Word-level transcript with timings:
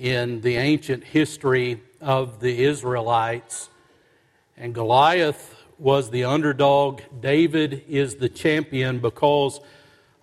in 0.00 0.40
the 0.40 0.56
ancient 0.56 1.04
history 1.04 1.82
of 2.00 2.40
the 2.40 2.64
Israelites. 2.64 3.68
And 4.56 4.74
Goliath 4.74 5.54
was 5.78 6.08
the 6.08 6.24
underdog, 6.24 7.02
David 7.20 7.84
is 7.86 8.14
the 8.14 8.30
champion 8.30 9.00
because 9.00 9.60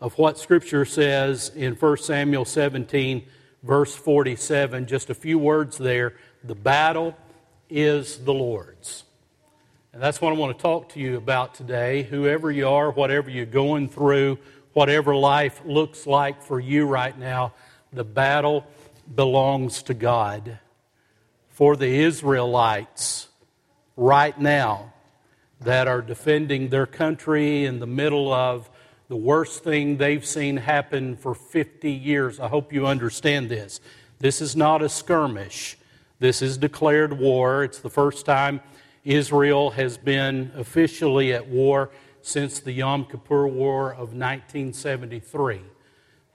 of 0.01 0.17
what 0.17 0.39
Scripture 0.39 0.83
says 0.83 1.51
in 1.55 1.75
1 1.75 1.97
Samuel 1.97 2.43
17, 2.43 3.23
verse 3.61 3.95
47. 3.95 4.87
Just 4.87 5.11
a 5.11 5.13
few 5.13 5.37
words 5.37 5.77
there. 5.77 6.15
The 6.43 6.55
battle 6.55 7.15
is 7.69 8.17
the 8.17 8.33
Lord's. 8.33 9.03
And 9.93 10.01
that's 10.01 10.19
what 10.19 10.33
I 10.33 10.35
want 10.35 10.57
to 10.57 10.61
talk 10.61 10.89
to 10.89 10.99
you 10.99 11.17
about 11.17 11.53
today. 11.53 12.01
Whoever 12.01 12.51
you 12.51 12.67
are, 12.67 12.89
whatever 12.89 13.29
you're 13.29 13.45
going 13.45 13.89
through, 13.89 14.39
whatever 14.73 15.15
life 15.15 15.61
looks 15.65 16.07
like 16.07 16.41
for 16.41 16.59
you 16.59 16.87
right 16.87 17.17
now, 17.17 17.53
the 17.93 18.03
battle 18.03 18.65
belongs 19.13 19.83
to 19.83 19.93
God. 19.93 20.59
For 21.49 21.75
the 21.75 21.87
Israelites, 21.87 23.27
right 23.95 24.39
now, 24.39 24.93
that 25.61 25.87
are 25.87 26.01
defending 26.01 26.69
their 26.69 26.85
country 26.85 27.65
in 27.65 27.79
the 27.79 27.87
middle 27.87 28.31
of 28.31 28.69
the 29.09 29.15
worst 29.15 29.63
thing 29.63 29.97
they've 29.97 30.25
seen 30.25 30.57
happen 30.57 31.15
for 31.15 31.33
50 31.33 31.91
years. 31.91 32.39
I 32.39 32.47
hope 32.47 32.73
you 32.73 32.85
understand 32.85 33.49
this. 33.49 33.79
This 34.19 34.41
is 34.41 34.55
not 34.55 34.81
a 34.81 34.89
skirmish. 34.89 35.77
This 36.19 36.41
is 36.41 36.57
declared 36.57 37.17
war. 37.17 37.63
It's 37.63 37.79
the 37.79 37.89
first 37.89 38.25
time 38.25 38.61
Israel 39.03 39.71
has 39.71 39.97
been 39.97 40.51
officially 40.55 41.33
at 41.33 41.47
war 41.47 41.89
since 42.21 42.59
the 42.59 42.73
Yom 42.73 43.05
Kippur 43.05 43.47
War 43.47 43.91
of 43.91 44.13
1973. 44.13 45.61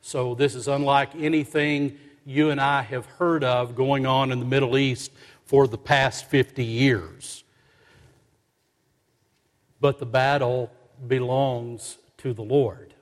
So, 0.01 0.35
this 0.35 0.55
is 0.55 0.67
unlike 0.67 1.15
anything 1.15 1.99
you 2.25 2.51
and 2.51 2.61
I 2.61 2.83
have 2.83 3.07
heard 3.07 3.45
of 3.45 3.75
going 3.75 4.07
on 4.07 4.31
in 4.31 4.39
the 4.39 4.45
Middle 4.45 4.79
East 4.79 5.13
for 5.45 5.67
the 5.67 5.79
past 5.79 6.27
50 6.27 6.65
years. 6.65 7.45
But 9.81 9.99
the 9.99 10.07
battle 10.07 10.71
belongs 11.07 11.99
to 12.19 12.33
the 12.33 12.43
Lord. 12.43 12.95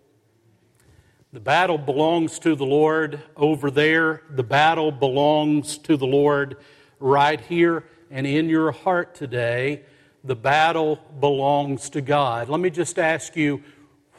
The 1.33 1.41
battle 1.41 1.79
belongs 1.79 2.39
to 2.41 2.57
the 2.57 2.65
Lord 2.65 3.23
over 3.37 3.71
there. 3.71 4.23
The 4.31 4.43
battle 4.43 4.91
belongs 4.91 5.79
to 5.79 5.97
the 5.97 6.07
Lord 6.07 6.57
right 6.99 7.41
here 7.41 7.85
and 8.11 8.27
in 8.27 8.49
your 8.49 8.73
heart 8.73 9.15
today. 9.15 9.83
The 10.25 10.35
battle 10.35 10.99
belongs 11.21 11.91
to 11.91 12.01
God. 12.01 12.49
Let 12.49 12.61
me 12.61 12.71
just 12.71 12.99
ask 12.99 13.37
you 13.37 13.63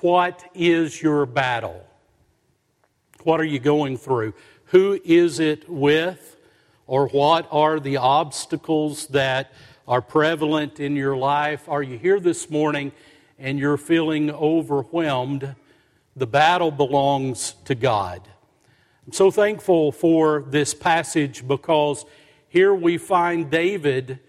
what 0.01 0.43
is 0.53 1.01
your 1.01 1.25
battle? 1.25 1.85
What 3.23 3.39
are 3.39 3.45
you 3.45 3.59
going 3.59 3.97
through? 3.97 4.33
Who 4.71 4.99
is 5.03 5.39
it 5.39 5.69
with? 5.69 6.37
Or 6.87 7.07
what 7.07 7.47
are 7.51 7.79
the 7.79 7.97
obstacles 7.97 9.07
that 9.07 9.53
are 9.87 10.01
prevalent 10.01 10.79
in 10.79 10.95
your 10.95 11.15
life? 11.15 11.67
Are 11.69 11.83
you 11.83 11.97
here 11.97 12.19
this 12.19 12.49
morning 12.49 12.91
and 13.37 13.59
you're 13.59 13.77
feeling 13.77 14.31
overwhelmed, 14.31 15.55
the 16.15 16.27
battle 16.27 16.71
belongs 16.71 17.55
to 17.65 17.75
God. 17.75 18.21
I'm 19.05 19.13
so 19.13 19.31
thankful 19.31 19.91
for 19.91 20.45
this 20.47 20.73
passage 20.73 21.45
because 21.47 22.05
here 22.47 22.73
we 22.73 22.97
find 22.97 23.49
David 23.49 24.19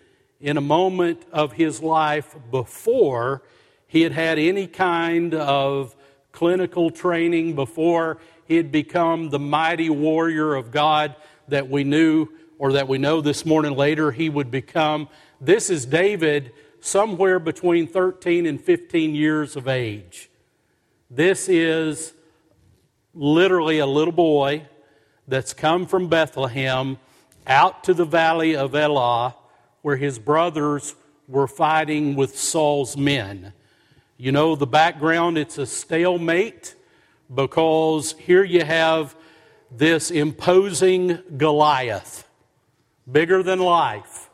in 0.41 0.57
a 0.57 0.63
moment 0.63 1.25
of 1.31 1.53
his 1.53 1.83
life 1.83 2.35
before 2.51 3.43
he 3.87 4.01
had 4.01 4.13
had 4.13 4.39
any 4.39 4.67
kind 4.67 5.35
of 5.35 5.95
clinical 6.33 6.91
training, 6.91 7.55
before 7.55 8.19
he 8.53 8.59
had 8.59 8.71
become 8.71 9.31
the 9.31 9.39
mighty 9.39 9.89
warrior 9.89 10.55
of 10.55 10.71
God 10.71 11.17
that 11.49 11.71
we 11.71 11.85
knew 11.85 12.29
or 12.59 12.73
that 12.73 12.87
we 12.87 12.99
know 12.99 13.23
this 13.23 13.47
morning 13.47 13.75
later 13.75 14.13
he 14.13 14.29
would 14.29 14.51
become. 14.51 15.09
This 15.41 15.71
is 15.71 15.87
David 15.87 16.53
somewhere 16.79 17.39
between 17.39 17.87
13 17.87 18.45
and 18.45 18.61
15 18.61 19.15
years 19.15 19.57
of 19.57 19.69
age. 19.69 20.29
This 21.11 21.49
is 21.49 22.13
literally 23.15 23.79
a 23.79 23.87
little 23.87 24.13
boy 24.13 24.67
that's 25.27 25.55
come 25.55 25.87
from 25.87 26.09
Bethlehem 26.09 26.99
out 27.47 27.85
to 27.85 27.95
the 27.95 28.05
valley 28.05 28.55
of 28.55 28.75
Elah 28.75 29.35
where 29.81 29.97
his 29.97 30.19
brothers 30.19 30.95
were 31.27 31.49
fighting 31.49 32.17
with 32.17 32.39
Saul's 32.39 32.99
men. 32.99 33.55
You 34.19 34.31
know 34.31 34.57
the 34.57 34.67
background, 34.67 35.39
it's 35.39 35.57
a 35.57 35.65
stalemate 35.65 36.75
because 37.35 38.13
here 38.13 38.45
you 38.45 38.65
have 38.65 39.15
this 39.71 40.11
imposing 40.11 41.19
Goliath, 41.37 42.29
bigger 43.11 43.43
than 43.43 43.59
life, 43.59 44.31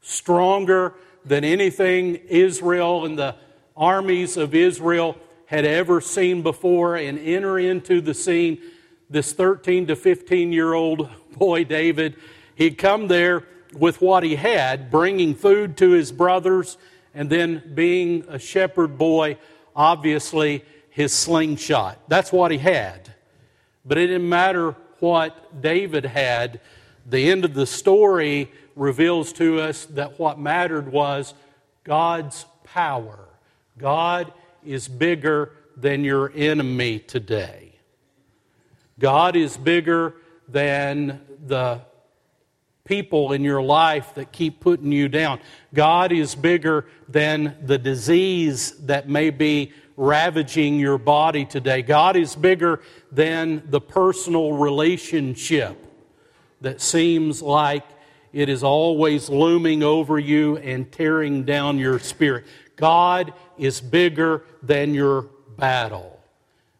stronger 0.00 0.94
than 1.24 1.44
anything 1.44 2.14
Israel 2.14 3.04
and 3.04 3.18
the 3.18 3.36
armies 3.76 4.36
of 4.36 4.54
Israel 4.54 5.16
had 5.46 5.64
ever 5.64 6.00
seen 6.00 6.42
before 6.42 6.96
and 6.96 7.18
enter 7.18 7.58
into 7.58 8.00
the 8.00 8.14
scene. 8.14 8.58
This 9.10 9.32
13 9.32 9.86
to 9.88 9.96
15 9.96 10.52
year 10.52 10.72
old 10.72 11.08
boy, 11.36 11.64
David, 11.64 12.16
he'd 12.54 12.78
come 12.78 13.08
there 13.08 13.44
with 13.74 14.00
what 14.00 14.22
he 14.22 14.36
had, 14.36 14.90
bringing 14.90 15.34
food 15.34 15.76
to 15.78 15.90
his 15.90 16.10
brothers, 16.10 16.78
and 17.14 17.28
then 17.28 17.72
being 17.74 18.24
a 18.28 18.38
shepherd 18.38 18.96
boy, 18.96 19.36
obviously 19.76 20.64
his 20.98 21.12
slingshot. 21.12 21.96
That's 22.08 22.32
what 22.32 22.50
he 22.50 22.58
had. 22.58 23.14
But 23.84 23.98
it 23.98 24.08
didn't 24.08 24.28
matter 24.28 24.74
what 24.98 25.62
David 25.62 26.04
had. 26.04 26.60
The 27.06 27.30
end 27.30 27.44
of 27.44 27.54
the 27.54 27.66
story 27.66 28.50
reveals 28.74 29.32
to 29.34 29.60
us 29.60 29.84
that 29.84 30.18
what 30.18 30.40
mattered 30.40 30.90
was 30.90 31.34
God's 31.84 32.46
power. 32.64 33.28
God 33.78 34.32
is 34.64 34.88
bigger 34.88 35.52
than 35.76 36.02
your 36.02 36.32
enemy 36.34 36.98
today. 36.98 37.76
God 38.98 39.36
is 39.36 39.56
bigger 39.56 40.16
than 40.48 41.20
the 41.46 41.80
people 42.84 43.30
in 43.30 43.44
your 43.44 43.62
life 43.62 44.14
that 44.16 44.32
keep 44.32 44.58
putting 44.58 44.90
you 44.90 45.08
down. 45.08 45.38
God 45.72 46.10
is 46.10 46.34
bigger 46.34 46.86
than 47.08 47.56
the 47.62 47.78
disease 47.78 48.72
that 48.86 49.08
may 49.08 49.30
be 49.30 49.72
ravaging 49.98 50.78
your 50.78 50.96
body 50.96 51.44
today. 51.44 51.82
God 51.82 52.16
is 52.16 52.36
bigger 52.36 52.80
than 53.10 53.64
the 53.68 53.80
personal 53.80 54.52
relationship 54.52 55.76
that 56.60 56.80
seems 56.80 57.42
like 57.42 57.82
it 58.32 58.48
is 58.48 58.62
always 58.62 59.28
looming 59.28 59.82
over 59.82 60.16
you 60.16 60.56
and 60.58 60.90
tearing 60.92 61.42
down 61.42 61.78
your 61.78 61.98
spirit. 61.98 62.46
God 62.76 63.32
is 63.58 63.80
bigger 63.80 64.44
than 64.62 64.94
your 64.94 65.30
battle. 65.56 66.20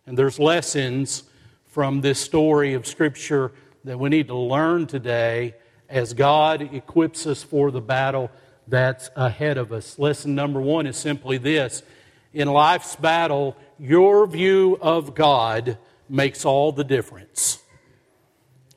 And 0.06 0.16
there's 0.16 0.38
lessons 0.38 1.24
from 1.66 2.00
this 2.00 2.20
story 2.20 2.74
of 2.74 2.86
Scripture 2.86 3.50
that 3.82 3.98
we 3.98 4.10
need 4.10 4.28
to 4.28 4.36
learn 4.36 4.86
today 4.86 5.56
as 5.88 6.14
God 6.14 6.72
equips 6.72 7.26
us 7.26 7.42
for 7.42 7.72
the 7.72 7.80
battle 7.80 8.30
that's 8.68 9.10
ahead 9.16 9.58
of 9.58 9.72
us. 9.72 9.98
Lesson 9.98 10.36
number 10.36 10.60
one 10.60 10.86
is 10.86 10.96
simply 10.96 11.36
this 11.36 11.82
In 12.34 12.48
life's 12.48 12.94
battle, 12.96 13.56
your 13.78 14.26
view 14.26 14.78
of 14.80 15.14
God 15.14 15.78
makes 16.08 16.44
all 16.44 16.72
the 16.72 16.84
difference. 16.84 17.62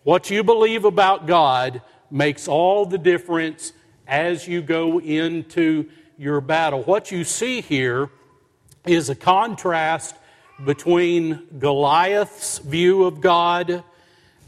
What 0.03 0.29
you 0.29 0.43
believe 0.43 0.85
about 0.85 1.27
God 1.27 1.81
makes 2.09 2.47
all 2.47 2.85
the 2.85 2.97
difference 2.97 3.73
as 4.07 4.47
you 4.47 4.61
go 4.61 4.99
into 4.99 5.89
your 6.17 6.41
battle. 6.41 6.83
What 6.83 7.11
you 7.11 7.23
see 7.23 7.61
here 7.61 8.09
is 8.85 9.09
a 9.09 9.15
contrast 9.15 10.15
between 10.63 11.47
Goliath's 11.59 12.59
view 12.59 13.03
of 13.03 13.21
God 13.21 13.83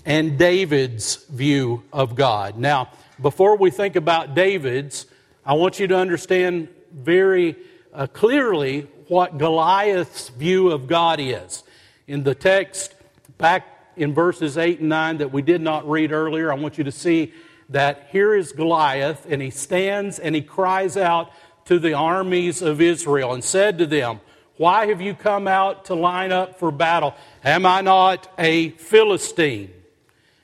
and 0.06 0.38
David's 0.38 1.26
view 1.26 1.84
of 1.92 2.16
God. 2.16 2.58
Now, 2.58 2.90
before 3.22 3.58
we 3.58 3.70
think 3.70 3.96
about 3.96 4.34
David's, 4.36 5.06
I 5.46 5.54
want 5.54 5.80
you 5.80 5.88
to 5.88 5.98
understand 5.98 6.68
very 6.92 7.56
uh, 7.94 8.08
clearly 8.08 8.88
what 9.08 9.38
Goliath's 9.38 10.30
view 10.30 10.72
of 10.72 10.88
God 10.88 11.20
is. 11.20 11.64
In 12.08 12.24
the 12.24 12.36
text 12.36 12.96
back 13.38 13.68
in 13.96 14.14
verses 14.14 14.58
8 14.58 14.80
and 14.80 14.90
9 14.90 15.18
that 15.18 15.32
we 15.32 15.42
did 15.42 15.62
not 15.62 15.88
read 15.88 16.12
earlier, 16.12 16.52
I 16.52 16.56
want 16.56 16.78
you 16.78 16.84
to 16.86 16.92
see 16.92 17.34
that 17.70 18.08
here 18.12 18.34
is 18.34 18.52
Goliath, 18.52 19.26
and 19.30 19.42
he 19.42 19.50
stands 19.50 20.20
and 20.20 20.36
he 20.36 20.42
cries 20.42 20.98
out 20.98 21.32
to 21.66 21.80
the 21.80 21.94
armies 21.94 22.62
of 22.62 22.82
Israel 22.82 23.34
and 23.34 23.44
said 23.44 23.78
to 23.78 23.86
them, 23.86 24.20
Why 24.58 24.88
have 24.88 25.02
you 25.02 25.14
come 25.14 25.48
out 25.48 25.86
to 25.86 25.96
line 25.96 26.32
up 26.32 26.60
for 26.60 26.72
battle? 26.72 27.16
Am 27.44 27.66
I 27.66 27.82
not 27.82 28.32
a 28.38 28.70
Philistine? 28.72 29.72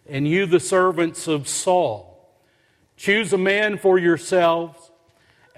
And 0.07 0.27
you, 0.27 0.45
the 0.45 0.59
servants 0.59 1.27
of 1.27 1.47
Saul, 1.47 2.05
choose 2.95 3.33
a 3.33 3.37
man 3.37 3.77
for 3.77 3.99
yourselves 3.99 4.88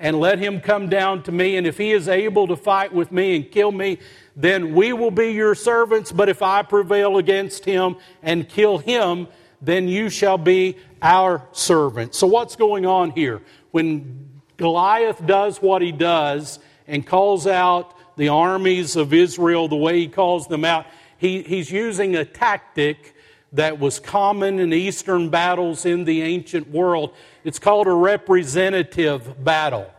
and 0.01 0.19
let 0.19 0.39
him 0.39 0.59
come 0.59 0.89
down 0.89 1.21
to 1.23 1.31
me. 1.31 1.55
And 1.55 1.65
if 1.65 1.77
he 1.77 1.91
is 1.91 2.09
able 2.09 2.47
to 2.47 2.57
fight 2.57 2.91
with 2.91 3.11
me 3.11 3.35
and 3.35 3.49
kill 3.49 3.71
me, 3.71 3.99
then 4.35 4.73
we 4.73 4.91
will 4.93 5.11
be 5.11 5.31
your 5.31 5.53
servants. 5.53 6.11
But 6.11 6.27
if 6.27 6.41
I 6.41 6.63
prevail 6.63 7.17
against 7.17 7.63
him 7.63 7.97
and 8.23 8.49
kill 8.49 8.79
him, 8.79 9.27
then 9.61 9.87
you 9.87 10.09
shall 10.09 10.39
be 10.39 10.75
our 11.03 11.47
servant. 11.51 12.15
So, 12.15 12.25
what's 12.25 12.55
going 12.55 12.85
on 12.85 13.11
here? 13.11 13.43
When 13.69 14.27
Goliath 14.57 15.23
does 15.25 15.61
what 15.61 15.83
he 15.83 15.91
does 15.91 16.59
and 16.87 17.05
calls 17.05 17.45
out 17.45 17.93
the 18.17 18.29
armies 18.29 18.95
of 18.95 19.13
Israel 19.13 19.67
the 19.67 19.75
way 19.75 19.99
he 19.99 20.07
calls 20.07 20.47
them 20.47 20.65
out, 20.65 20.87
he, 21.19 21.43
he's 21.43 21.71
using 21.71 22.15
a 22.15 22.25
tactic 22.25 23.15
that 23.53 23.79
was 23.79 23.99
common 23.99 24.59
in 24.59 24.71
Eastern 24.73 25.29
battles 25.29 25.85
in 25.85 26.05
the 26.05 26.21
ancient 26.21 26.69
world. 26.69 27.13
It's 27.43 27.59
called 27.59 27.87
a 27.87 27.93
representative 27.93 29.43
battle, 29.43 29.91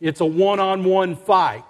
it's 0.00 0.20
a 0.20 0.26
one 0.26 0.60
on 0.60 0.84
one 0.84 1.16
fight. 1.16 1.64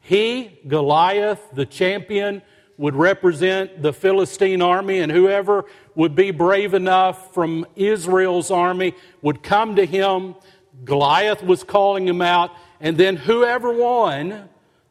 He, 0.00 0.60
Goliath, 0.68 1.42
the 1.52 1.66
champion, 1.66 2.42
would 2.78 2.94
represent 2.94 3.82
the 3.82 3.92
Philistine 3.92 4.62
army, 4.62 5.00
and 5.00 5.10
whoever 5.10 5.64
would 5.94 6.14
be 6.14 6.30
brave 6.30 6.74
enough 6.74 7.34
from 7.34 7.66
Israel's 7.74 8.50
army 8.50 8.94
would 9.22 9.42
come 9.42 9.74
to 9.76 9.86
him. 9.86 10.36
Goliath 10.84 11.42
was 11.42 11.64
calling 11.64 12.06
him 12.06 12.20
out, 12.22 12.52
and 12.80 12.96
then 12.96 13.16
whoever 13.16 13.72
won, 13.72 14.48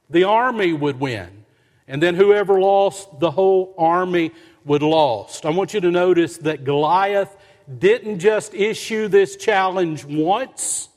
the 0.09 0.23
army 0.23 0.73
would 0.73 0.99
win. 0.99 1.45
And 1.87 2.01
then 2.01 2.15
whoever 2.15 2.59
lost, 2.59 3.19
the 3.19 3.31
whole 3.31 3.73
army 3.77 4.31
would 4.65 4.81
lost. 4.81 5.45
I 5.45 5.51
want 5.51 5.73
you 5.73 5.79
to 5.81 5.91
notice 5.91 6.37
that 6.39 6.63
Goliath 6.63 7.35
didn't 7.79 8.19
just 8.19 8.53
issue 8.53 9.07
this 9.07 9.35
challenge 9.37 10.03
once, 10.03 10.89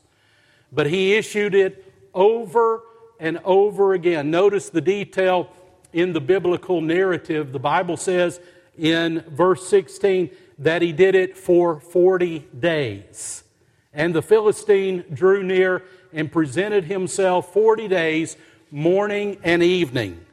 but 0.73 0.87
he 0.87 1.15
issued 1.15 1.55
it 1.55 1.85
over 2.15 2.82
and 3.20 3.38
over 3.44 3.93
again. 3.93 4.31
Notice 4.31 4.70
the 4.70 4.81
detail 4.81 5.50
in 5.93 6.12
the 6.12 6.20
biblical 6.20 6.81
narrative. 6.81 7.53
The 7.53 7.59
Bible 7.59 7.97
says 7.97 8.41
in 8.76 9.20
verse 9.29 9.67
16 9.69 10.31
that 10.59 10.82
he 10.82 10.93
did 10.93 11.14
it 11.14 11.37
for 11.37 11.81
40 11.81 12.41
days. 12.59 13.44
And 13.93 14.14
the 14.14 14.23
Philistine 14.23 15.05
drew 15.12 15.43
near 15.43 15.85
and 16.12 16.31
presented 16.31 16.85
himself 16.85 17.53
40 17.53 17.88
days, 17.88 18.37
morning 18.71 19.38
and 19.43 19.62
evening. 19.62 20.25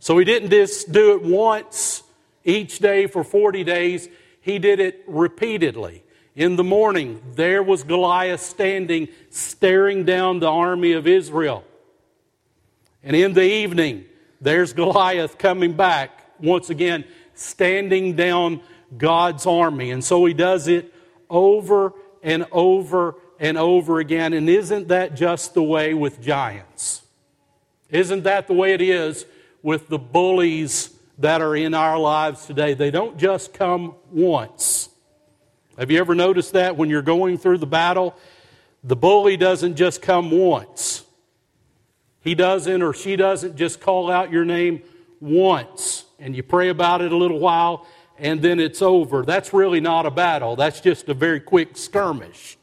So 0.00 0.18
he 0.18 0.24
didn't 0.24 0.50
just 0.50 0.90
do 0.92 1.14
it 1.14 1.22
once 1.22 2.02
each 2.48 2.78
day 2.78 3.06
for 3.06 3.22
40 3.22 3.62
days, 3.62 4.08
he 4.40 4.58
did 4.58 4.80
it 4.80 5.04
repeatedly. 5.06 6.02
In 6.34 6.56
the 6.56 6.64
morning, 6.64 7.20
there 7.34 7.62
was 7.62 7.82
Goliath 7.82 8.40
standing, 8.40 9.08
staring 9.28 10.04
down 10.04 10.40
the 10.40 10.48
army 10.48 10.92
of 10.92 11.06
Israel. 11.06 11.64
And 13.02 13.14
in 13.14 13.34
the 13.34 13.42
evening, 13.42 14.06
there's 14.40 14.72
Goliath 14.72 15.36
coming 15.36 15.74
back, 15.74 16.24
once 16.40 16.70
again, 16.70 17.04
standing 17.34 18.16
down 18.16 18.62
God's 18.96 19.44
army. 19.46 19.90
And 19.90 20.02
so 20.02 20.24
he 20.24 20.32
does 20.32 20.68
it 20.68 20.94
over 21.28 21.92
and 22.22 22.46
over 22.50 23.16
and 23.38 23.58
over 23.58 23.98
again. 23.98 24.32
And 24.32 24.48
isn't 24.48 24.88
that 24.88 25.14
just 25.14 25.54
the 25.54 25.62
way 25.62 25.92
with 25.92 26.20
giants? 26.20 27.02
Isn't 27.90 28.22
that 28.24 28.46
the 28.46 28.54
way 28.54 28.72
it 28.72 28.80
is 28.80 29.26
with 29.62 29.88
the 29.88 29.98
bullies 29.98 30.97
that 31.18 31.42
are 31.42 31.54
in 31.56 31.74
our 31.74 31.98
lives 31.98 32.46
today? 32.46 32.74
They 32.74 32.90
don't 32.90 33.18
just 33.18 33.52
come 33.52 33.94
once. 34.10 34.88
Have 35.76 35.90
you 35.90 35.98
ever 35.98 36.14
noticed 36.14 36.52
that 36.54 36.76
when 36.76 36.88
you're 36.88 37.02
going 37.02 37.38
through 37.38 37.58
the 37.58 37.66
battle? 37.66 38.16
The 38.82 38.96
bully 38.96 39.36
doesn't 39.36 39.76
just 39.76 40.02
come 40.02 40.30
once. 40.30 41.04
He 42.20 42.34
doesn't 42.34 42.82
or 42.82 42.92
she 42.92 43.16
doesn't 43.16 43.56
just 43.56 43.80
call 43.80 44.10
out 44.10 44.32
your 44.32 44.44
name 44.44 44.82
once 45.20 46.04
and 46.18 46.34
you 46.34 46.42
pray 46.42 46.68
about 46.68 47.00
it 47.00 47.12
a 47.12 47.16
little 47.16 47.38
while 47.38 47.86
and 48.18 48.42
then 48.42 48.58
it's 48.58 48.82
over. 48.82 49.24
That's 49.24 49.52
really 49.52 49.80
not 49.80 50.06
a 50.06 50.10
battle. 50.10 50.56
That's 50.56 50.80
just 50.80 51.08
a 51.08 51.14
very 51.14 51.40
quick 51.40 51.76
skirmish. 51.76 52.58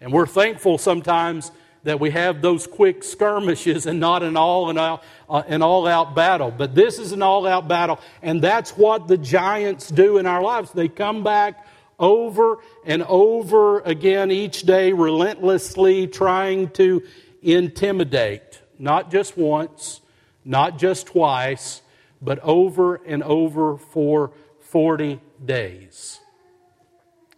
And 0.00 0.12
we're 0.12 0.26
thankful 0.26 0.78
sometimes 0.78 1.50
that 1.84 2.00
we 2.00 2.10
have 2.10 2.42
those 2.42 2.66
quick 2.66 3.04
skirmishes 3.04 3.86
and 3.86 4.00
not 4.00 4.22
an 4.22 4.36
all 4.36 4.70
and 4.70 4.78
out, 4.78 5.02
uh, 5.28 5.42
an 5.46 5.62
all 5.62 5.86
out 5.86 6.14
battle. 6.14 6.50
But 6.50 6.74
this 6.74 6.98
is 6.98 7.12
an 7.12 7.22
all 7.22 7.46
out 7.46 7.68
battle, 7.68 8.00
and 8.22 8.42
that's 8.42 8.72
what 8.72 9.06
the 9.06 9.18
giants 9.18 9.88
do 9.88 10.18
in 10.18 10.26
our 10.26 10.42
lives. 10.42 10.72
They 10.72 10.88
come 10.88 11.22
back 11.22 11.66
over 11.98 12.58
and 12.84 13.02
over 13.04 13.80
again 13.80 14.30
each 14.30 14.62
day, 14.62 14.92
relentlessly 14.92 16.06
trying 16.06 16.70
to 16.70 17.02
intimidate 17.42 18.60
not 18.78 19.10
just 19.10 19.36
once, 19.36 20.00
not 20.44 20.78
just 20.78 21.06
twice, 21.06 21.82
but 22.20 22.38
over 22.40 22.96
and 23.06 23.22
over 23.22 23.76
for 23.76 24.32
40 24.60 25.20
days. 25.44 26.20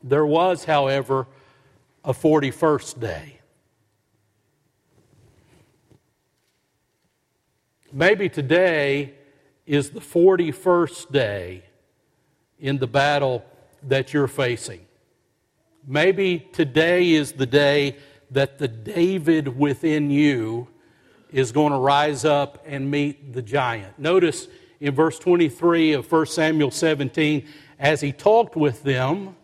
There 0.03 0.25
was, 0.25 0.65
however, 0.65 1.27
a 2.05 2.13
41st 2.13 3.01
day. 3.01 3.36
Maybe 7.97 8.29
today 8.29 9.15
is 9.65 9.89
the 9.89 10.01
41st 10.01 11.11
day 11.11 11.63
in 12.61 12.77
the 12.77 12.87
battle 12.87 13.43
that 13.85 14.13
you're 14.13 14.29
facing. 14.29 14.87
Maybe 15.87 16.41
today 16.53 17.13
is 17.13 17.33
the 17.33 17.47
day 17.47 17.97
that 18.33 18.59
the 18.59 18.69
David 18.69 19.57
within 19.57 20.11
you 20.11 20.69
is 21.33 21.53
going 21.53 21.73
to 21.73 21.79
rise 21.79 22.27
up 22.27 22.63
and 22.67 22.91
meet 22.91 23.33
the 23.33 23.41
giant. 23.41 23.99
Notice 23.99 24.49
in 24.79 24.95
verse 24.95 25.19
23 25.19 25.95
of 25.95 26.13
1 26.13 26.27
Samuel 26.27 26.71
17, 26.71 27.49
as 27.79 28.03
he 28.03 28.13
talked 28.13 28.57
with 28.57 28.83
them, 28.83 29.35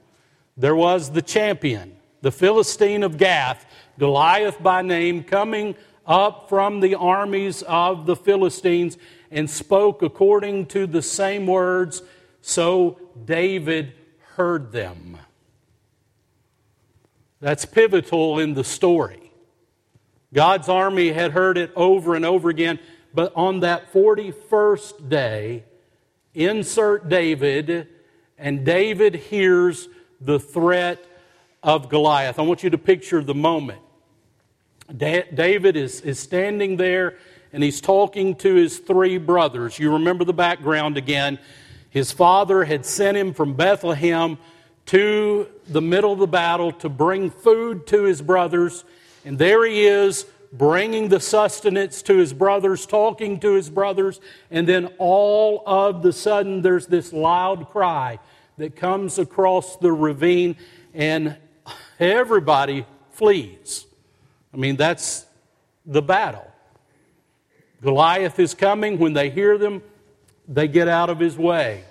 there 0.58 0.76
was 0.76 1.10
the 1.10 1.22
champion, 1.22 1.96
the 2.20 2.30
Philistine 2.30 3.02
of 3.02 3.16
Gath, 3.16 3.64
Goliath 3.98 4.62
by 4.62 4.82
name, 4.82 5.24
coming 5.24 5.74
up 6.06 6.48
from 6.48 6.80
the 6.80 6.94
armies 6.94 7.62
of 7.62 8.06
the 8.06 8.16
Philistines 8.16 8.98
and 9.30 9.48
spoke 9.48 10.02
according 10.02 10.66
to 10.66 10.86
the 10.86 11.02
same 11.02 11.46
words, 11.46 12.02
so 12.40 12.98
David 13.24 13.92
heard 14.34 14.72
them. 14.72 15.18
That's 17.40 17.64
pivotal 17.64 18.38
in 18.38 18.54
the 18.54 18.64
story. 18.64 19.32
God's 20.32 20.68
army 20.68 21.12
had 21.12 21.32
heard 21.32 21.58
it 21.58 21.72
over 21.76 22.14
and 22.14 22.24
over 22.24 22.48
again, 22.48 22.78
but 23.12 23.32
on 23.34 23.60
that 23.60 23.92
41st 23.92 25.08
day, 25.08 25.64
insert 26.34 27.08
David, 27.08 27.88
and 28.38 28.64
David 28.64 29.14
hears 29.14 29.88
the 30.20 30.38
threat 30.38 31.04
of 31.62 31.88
Goliath. 31.88 32.38
I 32.38 32.42
want 32.42 32.62
you 32.62 32.70
to 32.70 32.78
picture 32.78 33.22
the 33.22 33.34
moment. 33.34 33.80
David 34.96 35.76
is, 35.76 36.00
is 36.02 36.18
standing 36.18 36.76
there 36.76 37.16
and 37.52 37.62
he's 37.62 37.80
talking 37.80 38.34
to 38.36 38.54
his 38.54 38.78
three 38.78 39.18
brothers. 39.18 39.78
You 39.78 39.92
remember 39.92 40.24
the 40.24 40.32
background 40.32 40.96
again. 40.96 41.38
His 41.90 42.10
father 42.10 42.64
had 42.64 42.86
sent 42.86 43.16
him 43.16 43.34
from 43.34 43.54
Bethlehem 43.54 44.38
to 44.86 45.46
the 45.68 45.82
middle 45.82 46.12
of 46.12 46.18
the 46.18 46.26
battle 46.26 46.72
to 46.72 46.88
bring 46.88 47.30
food 47.30 47.86
to 47.88 48.04
his 48.04 48.22
brothers. 48.22 48.84
And 49.24 49.38
there 49.38 49.64
he 49.66 49.84
is, 49.84 50.26
bringing 50.52 51.08
the 51.08 51.20
sustenance 51.20 52.02
to 52.02 52.16
his 52.16 52.32
brothers, 52.32 52.86
talking 52.86 53.38
to 53.40 53.52
his 53.52 53.70
brothers, 53.70 54.20
and 54.50 54.68
then 54.68 54.86
all 54.98 55.62
of 55.66 56.02
the 56.02 56.12
sudden 56.12 56.62
there's 56.62 56.86
this 56.86 57.12
loud 57.12 57.70
cry 57.70 58.18
that 58.58 58.76
comes 58.76 59.18
across 59.18 59.76
the 59.76 59.92
ravine, 59.92 60.56
and 60.92 61.36
everybody 61.98 62.84
flees. 63.12 63.86
I 64.52 64.56
mean, 64.56 64.76
that's 64.76 65.26
the 65.86 66.02
battle. 66.02 66.46
Goliath 67.80 68.38
is 68.38 68.54
coming. 68.54 68.98
When 68.98 69.12
they 69.12 69.30
hear 69.30 69.58
them, 69.58 69.82
they 70.46 70.68
get 70.68 70.88
out 70.88 71.10
of 71.10 71.18
his 71.18 71.36
way. 71.36 71.84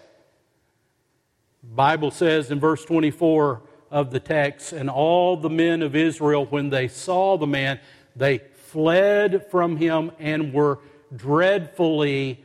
Bible 1.64 2.12
says 2.12 2.52
in 2.52 2.60
verse 2.60 2.86
24 2.86 3.62
of 3.90 4.12
the 4.12 4.20
text, 4.20 4.72
and 4.74 4.90
all 4.90 5.36
the 5.36 5.50
men 5.50 5.82
of 5.82 5.96
Israel, 5.96 6.46
when 6.46 6.70
they 6.70 6.88
saw 6.88 7.38
the 7.38 7.48
man, 7.48 7.80
they 8.16 8.40
fled 8.56 9.46
from 9.52 9.78
him 9.78 10.12
and 10.18 10.54
were 10.54 10.80
dreadfully 11.16 12.44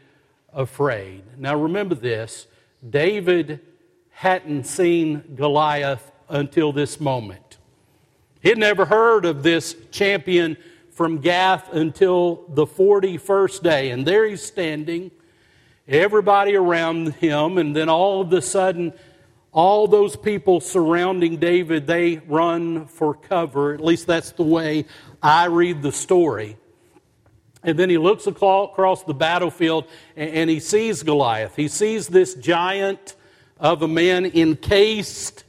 afraid. 0.53 1.23
Now 1.39 1.57
remember 1.57 1.95
this 1.95 2.47
David 2.89 3.61
hadn't 4.11 4.65
seen 4.65 5.37
Goliath 5.37 6.11
until 6.29 6.73
this 6.73 6.99
moment. 6.99 7.46
He'd 8.47 8.59
never 8.59 8.85
heard 8.85 9.25
of 9.25 9.43
this 9.43 9.75
champion 9.91 10.57
from 10.93 11.19
Gath 11.19 11.73
until 11.73 12.45
the 12.47 12.65
41st 12.65 13.61
day. 13.61 13.91
And 13.91 14.07
there 14.07 14.25
he's 14.25 14.41
standing, 14.41 15.11
everybody 15.89 16.55
around 16.55 17.15
him, 17.15 17.59
and 17.59 17.75
then 17.75 17.89
all 17.89 18.21
of 18.21 18.33
a 18.33 18.41
sudden, 18.41 18.93
all 19.51 19.89
those 19.89 20.15
people 20.15 20.61
surrounding 20.61 21.39
David, 21.39 21.89
they 21.89 22.19
run 22.19 22.87
for 22.87 23.15
cover. 23.15 23.75
At 23.75 23.81
least 23.81 24.07
that's 24.07 24.31
the 24.31 24.45
way 24.45 24.85
I 25.21 25.47
read 25.47 25.83
the 25.83 25.91
story. 25.91 26.57
And 27.65 27.77
then 27.77 27.91
he 27.91 27.99
looks 27.99 28.29
across 28.29 29.03
the 29.03 29.15
battlefield 29.15 29.89
and 30.15 30.49
he 30.49 30.61
sees 30.61 31.03
Goliath. 31.03 31.57
He 31.57 31.67
sees 31.67 32.07
this 32.07 32.35
giant 32.35 33.17
of 33.59 33.83
a 33.83 33.89
man 33.89 34.25
encased 34.25 35.43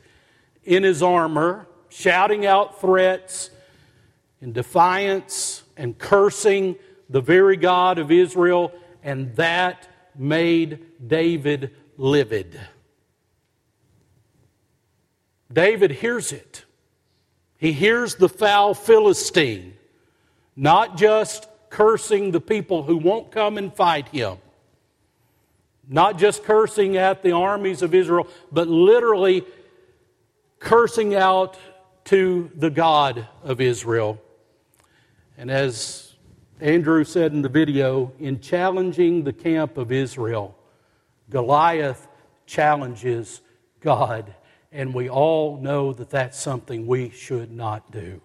in 0.66 0.82
his 0.82 1.04
armor, 1.04 1.67
shouting 1.98 2.46
out 2.46 2.80
threats 2.80 3.50
in 4.40 4.54
defiance 4.54 5.64
and 5.76 5.98
cursing 5.98 6.76
the 7.10 7.22
very 7.22 7.58
God 7.58 7.98
of 7.98 8.12
Israel, 8.12 8.72
and 9.02 9.36
that 9.36 9.88
made 10.16 10.86
David 11.08 11.76
livid. 11.98 12.60
David 15.52 15.90
hears 15.90 16.32
it. 16.32 16.66
He 17.58 17.72
hears 17.72 18.14
the 18.16 18.30
foul 18.30 18.76
Philistine, 18.76 19.74
not 20.56 20.98
just 20.98 21.48
cursing 21.72 22.30
the 22.30 22.42
people 22.42 22.84
who 22.84 22.98
won't 22.98 23.32
come 23.32 23.58
and 23.58 23.74
fight 23.74 24.10
him, 24.10 24.38
not 25.90 26.20
just 26.20 26.44
cursing 26.44 26.96
at 26.96 27.24
the 27.24 27.32
armies 27.32 27.82
of 27.82 27.96
Israel, 27.96 28.28
but 28.52 28.68
literally 28.68 29.44
cursing 30.60 31.16
out 31.16 31.58
to 32.08 32.50
the 32.56 32.70
God 32.70 33.28
of 33.44 33.60
Israel. 33.60 34.18
And 35.38 35.52
as 35.52 36.16
Andrew 36.62 37.04
said 37.04 37.34
in 37.34 37.42
the 37.42 37.50
video, 37.50 38.14
in 38.18 38.40
challenging 38.40 39.26
the 39.26 39.34
camp 39.34 39.78
of 39.78 39.92
Israel, 39.92 40.58
Goliath 41.30 42.08
challenges 42.46 43.42
God. 43.82 44.34
And 44.72 44.94
we 44.94 45.10
all 45.10 45.58
know 45.58 45.92
that 45.92 46.10
that's 46.10 46.40
something 46.40 46.88
we 46.88 47.10
should 47.10 47.52
not 47.52 47.92
do. 47.92 48.22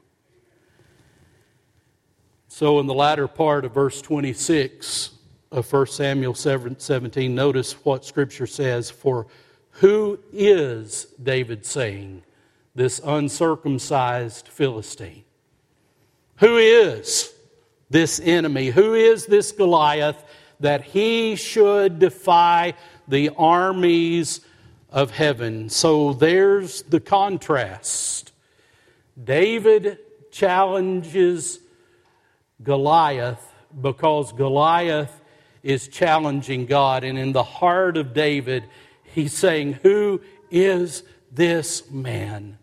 So, 2.47 2.79
in 2.79 2.87
the 2.87 2.95
latter 2.95 3.27
part 3.27 3.65
of 3.65 3.75
verse 3.75 4.01
26 4.01 5.11
of 5.51 5.73
1 5.73 5.87
Samuel 5.89 6.35
17, 6.35 7.35
notice 7.35 7.73
what 7.85 8.05
Scripture 8.05 8.47
says 8.47 8.91
For 8.91 9.27
who 9.71 10.21
is, 10.33 11.07
David 11.21 11.67
saying, 11.67 12.23
this 12.75 13.00
uncircumcised 13.05 14.49
Philistine? 14.49 15.25
Who 16.37 16.57
is 16.57 17.33
this 17.91 18.21
enemy? 18.21 18.69
Who 18.71 18.95
is 18.95 19.26
this 19.26 19.52
Goliath 19.52 20.23
that 20.61 20.83
he 20.83 21.37
should 21.37 21.99
defy 21.99 22.75
the 23.07 23.31
armies 23.37 24.41
of 24.91 25.11
heaven? 25.11 25.69
So 25.69 26.12
there's 26.12 26.83
the 26.83 27.00
contrast. 27.00 28.33
David 29.23 29.99
challenges 30.31 31.61
Goliath 32.62 33.52
because 33.81 34.33
Goliath 34.33 35.21
is 35.62 35.88
challenging 35.88 36.67
God. 36.67 37.05
And 37.05 37.19
in 37.19 37.33
the 37.33 37.43
heart 37.43 37.97
of 37.97 38.14
David, 38.14 38.64
he's 39.05 39.33
saying, 39.33 39.75
Who 39.83 40.21
is 40.50 41.02
this 41.31 41.91
man 41.91 42.59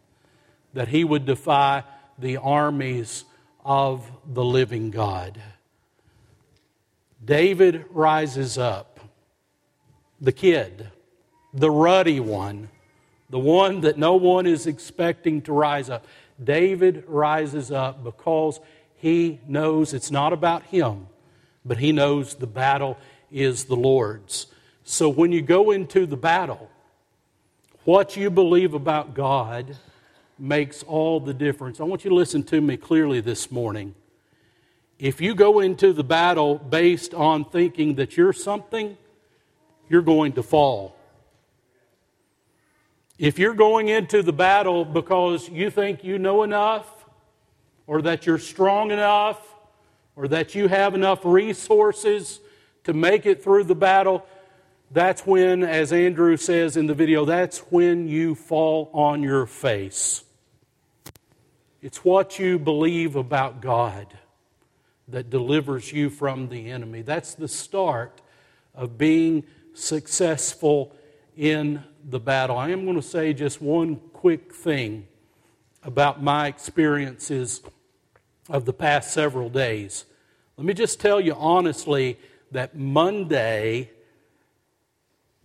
that 0.74 0.88
he 0.88 1.04
would 1.04 1.26
defy 1.26 1.84
the 2.18 2.38
armies 2.38 3.26
of 3.64 4.10
the 4.26 4.44
living 4.44 4.92
God. 4.92 5.42
David 7.24 7.86
rises 7.90 8.58
up, 8.58 9.00
the 10.22 10.32
kid, 10.32 10.90
the 11.54 11.72
ruddy 11.72 12.20
one, 12.20 12.70
the 13.30 13.40
one 13.40 13.82
that 13.82 13.98
no 13.98 14.16
one 14.16 14.46
is 14.46 14.68
expecting 14.68 15.42
to 15.44 15.54
rise 15.54 15.90
up. 15.90 16.08
David 16.44 17.04
rises 17.08 17.72
up 17.72 18.04
because 18.04 18.60
he 18.96 19.40
knows 19.48 19.94
it's 19.94 20.12
not 20.12 20.34
about 20.34 20.64
him, 20.64 21.08
but 21.66 21.78
he 21.78 21.92
knows 21.92 22.36
the 22.36 22.48
battle 22.48 22.98
is 23.32 23.66
the 23.66 23.76
Lord's. 23.76 24.48
So 24.84 25.10
when 25.10 25.32
you 25.32 25.42
go 25.42 25.72
into 25.72 26.06
the 26.06 26.18
battle, 26.18 26.70
what 27.84 28.18
you 28.18 28.30
believe 28.30 28.74
about 28.74 29.14
God 29.14 29.78
makes 30.40 30.84
all 30.84 31.20
the 31.20 31.34
difference. 31.34 31.80
I 31.80 31.84
want 31.84 32.04
you 32.04 32.10
to 32.10 32.16
listen 32.16 32.44
to 32.44 32.62
me 32.62 32.78
clearly 32.78 33.22
this 33.22 33.52
morning. 33.52 33.96
If 34.98 35.22
you 35.22 35.36
go 35.36 35.60
into 35.60 35.94
the 35.94 36.04
battle 36.04 36.58
based 36.58 37.14
on 37.14 37.46
thinking 37.46 37.96
that 37.96 38.18
you're 38.18 38.34
something, 38.34 38.98
you're 39.88 40.02
going 40.02 40.34
to 40.34 40.44
fall. 40.44 40.96
If 43.18 43.40
you're 43.40 43.54
going 43.54 43.90
into 43.90 44.24
the 44.24 44.34
battle 44.34 44.86
because 44.86 45.50
you 45.50 45.70
think 45.70 46.04
you 46.04 46.20
know 46.20 46.44
enough, 46.44 46.88
or 47.88 48.02
that 48.04 48.26
you're 48.26 48.38
strong 48.38 48.92
enough, 48.92 49.42
or 50.16 50.28
that 50.28 50.54
you 50.56 50.68
have 50.68 50.96
enough 50.96 51.20
resources 51.24 52.40
to 52.84 52.94
make 52.94 53.26
it 53.26 53.44
through 53.44 53.64
the 53.64 53.76
battle, 53.76 54.26
that's 54.92 55.26
when, 55.26 55.64
as 55.64 55.94
Andrew 55.94 56.36
says 56.38 56.78
in 56.78 56.88
the 56.88 56.94
video, 56.94 57.26
that's 57.26 57.60
when 57.72 58.08
you 58.08 58.36
fall 58.36 58.90
on 58.94 59.22
your 59.22 59.46
face. 59.46 60.24
It's 61.82 62.04
what 62.04 62.40
you 62.40 62.60
believe 62.60 63.16
about 63.16 63.62
God 63.62 64.18
that 65.08 65.30
delivers 65.30 65.94
you 65.94 66.10
from 66.10 66.50
the 66.50 66.70
enemy. 66.70 67.02
That's 67.02 67.34
the 67.34 67.48
start 67.48 68.22
of 68.76 68.98
being 68.98 69.46
successful 69.74 70.94
in 71.38 71.84
the 72.04 72.20
battle. 72.20 72.58
I 72.58 72.70
am 72.70 72.84
going 72.84 72.98
to 72.98 73.02
say 73.02 73.34
just 73.34 73.62
one 73.62 73.96
quick 74.12 74.54
thing 74.54 75.08
about 75.82 76.22
my 76.22 76.48
experiences 76.48 77.62
of 78.50 78.66
the 78.66 78.74
past 78.74 79.14
several 79.14 79.50
days. 79.50 80.04
Let 80.58 80.66
me 80.66 80.74
just 80.74 81.00
tell 81.00 81.22
you 81.22 81.34
honestly 81.34 82.20
that 82.52 82.76
Monday, 82.76 83.90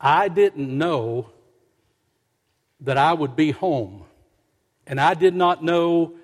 I 0.01 0.29
didn't 0.29 0.77
know 0.77 1.31
that 2.81 2.99
I 2.99 3.13
would 3.13 3.37
be 3.37 3.53
home. 3.53 4.03
And 4.87 5.01
I 5.01 5.15
did 5.15 5.35
not 5.35 5.63
know 5.63 6.15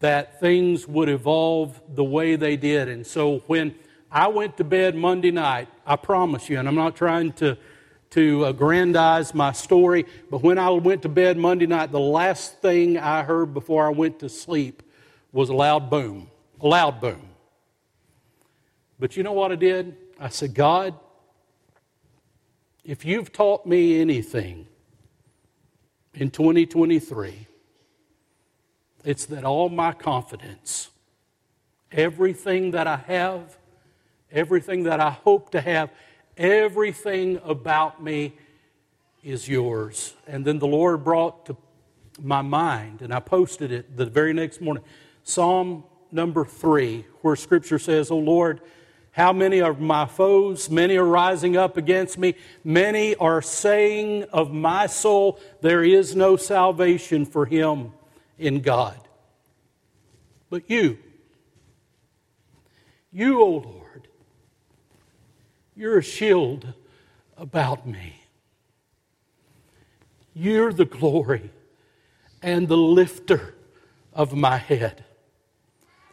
that 0.00 0.40
things 0.40 0.86
would 0.86 1.08
evolve 1.08 1.80
the 1.94 2.04
way 2.04 2.36
they 2.36 2.56
did. 2.56 2.88
And 2.88 3.06
so 3.06 3.38
when 3.46 3.74
I 4.10 4.28
went 4.28 4.56
to 4.58 4.64
bed 4.64 4.94
Monday 4.94 5.30
night, 5.30 5.68
I 5.86 5.96
promise 5.96 6.48
you, 6.48 6.58
and 6.58 6.68
I'm 6.68 6.74
not 6.74 6.96
trying 6.96 7.32
to, 7.34 7.56
to 8.10 8.44
aggrandize 8.44 9.34
my 9.34 9.52
story, 9.52 10.04
but 10.30 10.42
when 10.42 10.58
I 10.58 10.70
went 10.70 11.02
to 11.02 11.08
bed 11.08 11.38
Monday 11.38 11.66
night, 11.66 11.92
the 11.92 12.00
last 12.00 12.60
thing 12.60 12.98
I 12.98 13.22
heard 13.22 13.54
before 13.54 13.86
I 13.86 13.90
went 13.90 14.18
to 14.20 14.28
sleep 14.28 14.82
was 15.32 15.48
a 15.48 15.54
loud 15.54 15.90
boom, 15.90 16.30
a 16.60 16.66
loud 16.66 17.00
boom. 17.00 17.28
But 18.98 19.16
you 19.16 19.22
know 19.22 19.32
what 19.32 19.52
I 19.52 19.56
did? 19.56 19.96
I 20.18 20.28
said, 20.28 20.54
God, 20.54 20.94
if 22.84 23.04
you've 23.04 23.32
taught 23.32 23.66
me 23.66 24.00
anything 24.00 24.66
in 26.14 26.30
2023, 26.30 27.46
it's 29.06 29.26
that 29.26 29.44
all 29.44 29.68
my 29.68 29.92
confidence, 29.92 30.90
everything 31.92 32.72
that 32.72 32.88
I 32.88 32.96
have, 32.96 33.56
everything 34.32 34.82
that 34.82 34.98
I 34.98 35.10
hope 35.10 35.50
to 35.52 35.60
have, 35.60 35.90
everything 36.36 37.40
about 37.44 38.02
me 38.02 38.34
is 39.22 39.48
yours. 39.48 40.14
And 40.26 40.44
then 40.44 40.58
the 40.58 40.66
Lord 40.66 41.04
brought 41.04 41.46
to 41.46 41.56
my 42.20 42.42
mind, 42.42 43.00
and 43.00 43.14
I 43.14 43.20
posted 43.20 43.70
it 43.70 43.96
the 43.96 44.06
very 44.06 44.32
next 44.32 44.60
morning 44.60 44.82
Psalm 45.22 45.84
number 46.10 46.44
three, 46.44 47.04
where 47.22 47.36
Scripture 47.36 47.78
says, 47.78 48.10
Oh 48.10 48.18
Lord, 48.18 48.60
how 49.12 49.32
many 49.32 49.60
are 49.60 49.72
my 49.72 50.06
foes? 50.06 50.68
Many 50.68 50.96
are 50.96 51.04
rising 51.04 51.56
up 51.56 51.76
against 51.76 52.18
me. 52.18 52.34
Many 52.64 53.14
are 53.16 53.40
saying 53.40 54.24
of 54.24 54.52
my 54.52 54.86
soul, 54.86 55.38
There 55.60 55.84
is 55.84 56.16
no 56.16 56.36
salvation 56.36 57.24
for 57.24 57.46
him 57.46 57.92
in 58.38 58.60
God. 58.60 58.98
But 60.50 60.70
you, 60.70 60.98
you, 63.12 63.40
O 63.40 63.44
oh 63.44 63.48
Lord, 63.50 64.08
you're 65.74 65.98
a 65.98 66.02
shield 66.02 66.72
about 67.36 67.86
me. 67.86 68.22
You're 70.34 70.72
the 70.72 70.84
glory 70.84 71.50
and 72.42 72.68
the 72.68 72.76
lifter 72.76 73.54
of 74.12 74.34
my 74.34 74.56
head. 74.56 75.04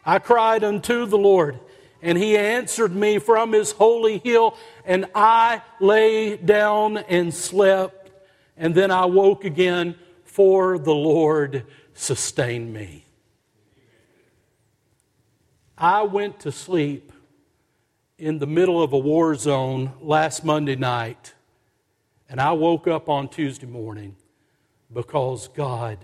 I 0.04 0.18
cried 0.18 0.64
unto 0.64 1.06
the 1.06 1.18
Lord, 1.18 1.60
and 2.02 2.18
he 2.18 2.36
answered 2.36 2.94
me 2.94 3.18
from 3.18 3.52
his 3.52 3.72
holy 3.72 4.18
hill, 4.18 4.56
and 4.84 5.06
I 5.14 5.62
lay 5.80 6.36
down 6.36 6.98
and 6.98 7.32
slept, 7.32 8.10
and 8.56 8.74
then 8.74 8.90
I 8.90 9.06
woke 9.06 9.44
again, 9.44 9.94
for 10.24 10.78
the 10.78 10.94
Lord 10.94 11.64
sustained 11.94 12.72
me. 12.72 13.06
I 15.76 16.02
went 16.02 16.40
to 16.40 16.52
sleep 16.52 17.12
in 18.18 18.38
the 18.38 18.46
middle 18.46 18.82
of 18.82 18.92
a 18.92 18.98
war 18.98 19.34
zone 19.34 19.92
last 20.00 20.44
Monday 20.44 20.76
night, 20.76 21.34
and 22.28 22.40
I 22.40 22.52
woke 22.52 22.86
up 22.86 23.08
on 23.08 23.28
Tuesday 23.28 23.66
morning 23.66 24.16
because 24.92 25.48
God 25.48 25.98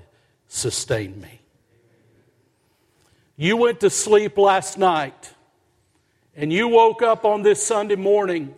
sustained 0.48 1.20
me. 1.20 1.40
You 3.36 3.56
went 3.56 3.80
to 3.80 3.90
sleep 3.90 4.36
last 4.36 4.76
night, 4.76 5.32
and 6.34 6.52
you 6.52 6.68
woke 6.68 7.00
up 7.00 7.24
on 7.24 7.42
this 7.42 7.64
Sunday 7.64 7.96
morning, 7.96 8.54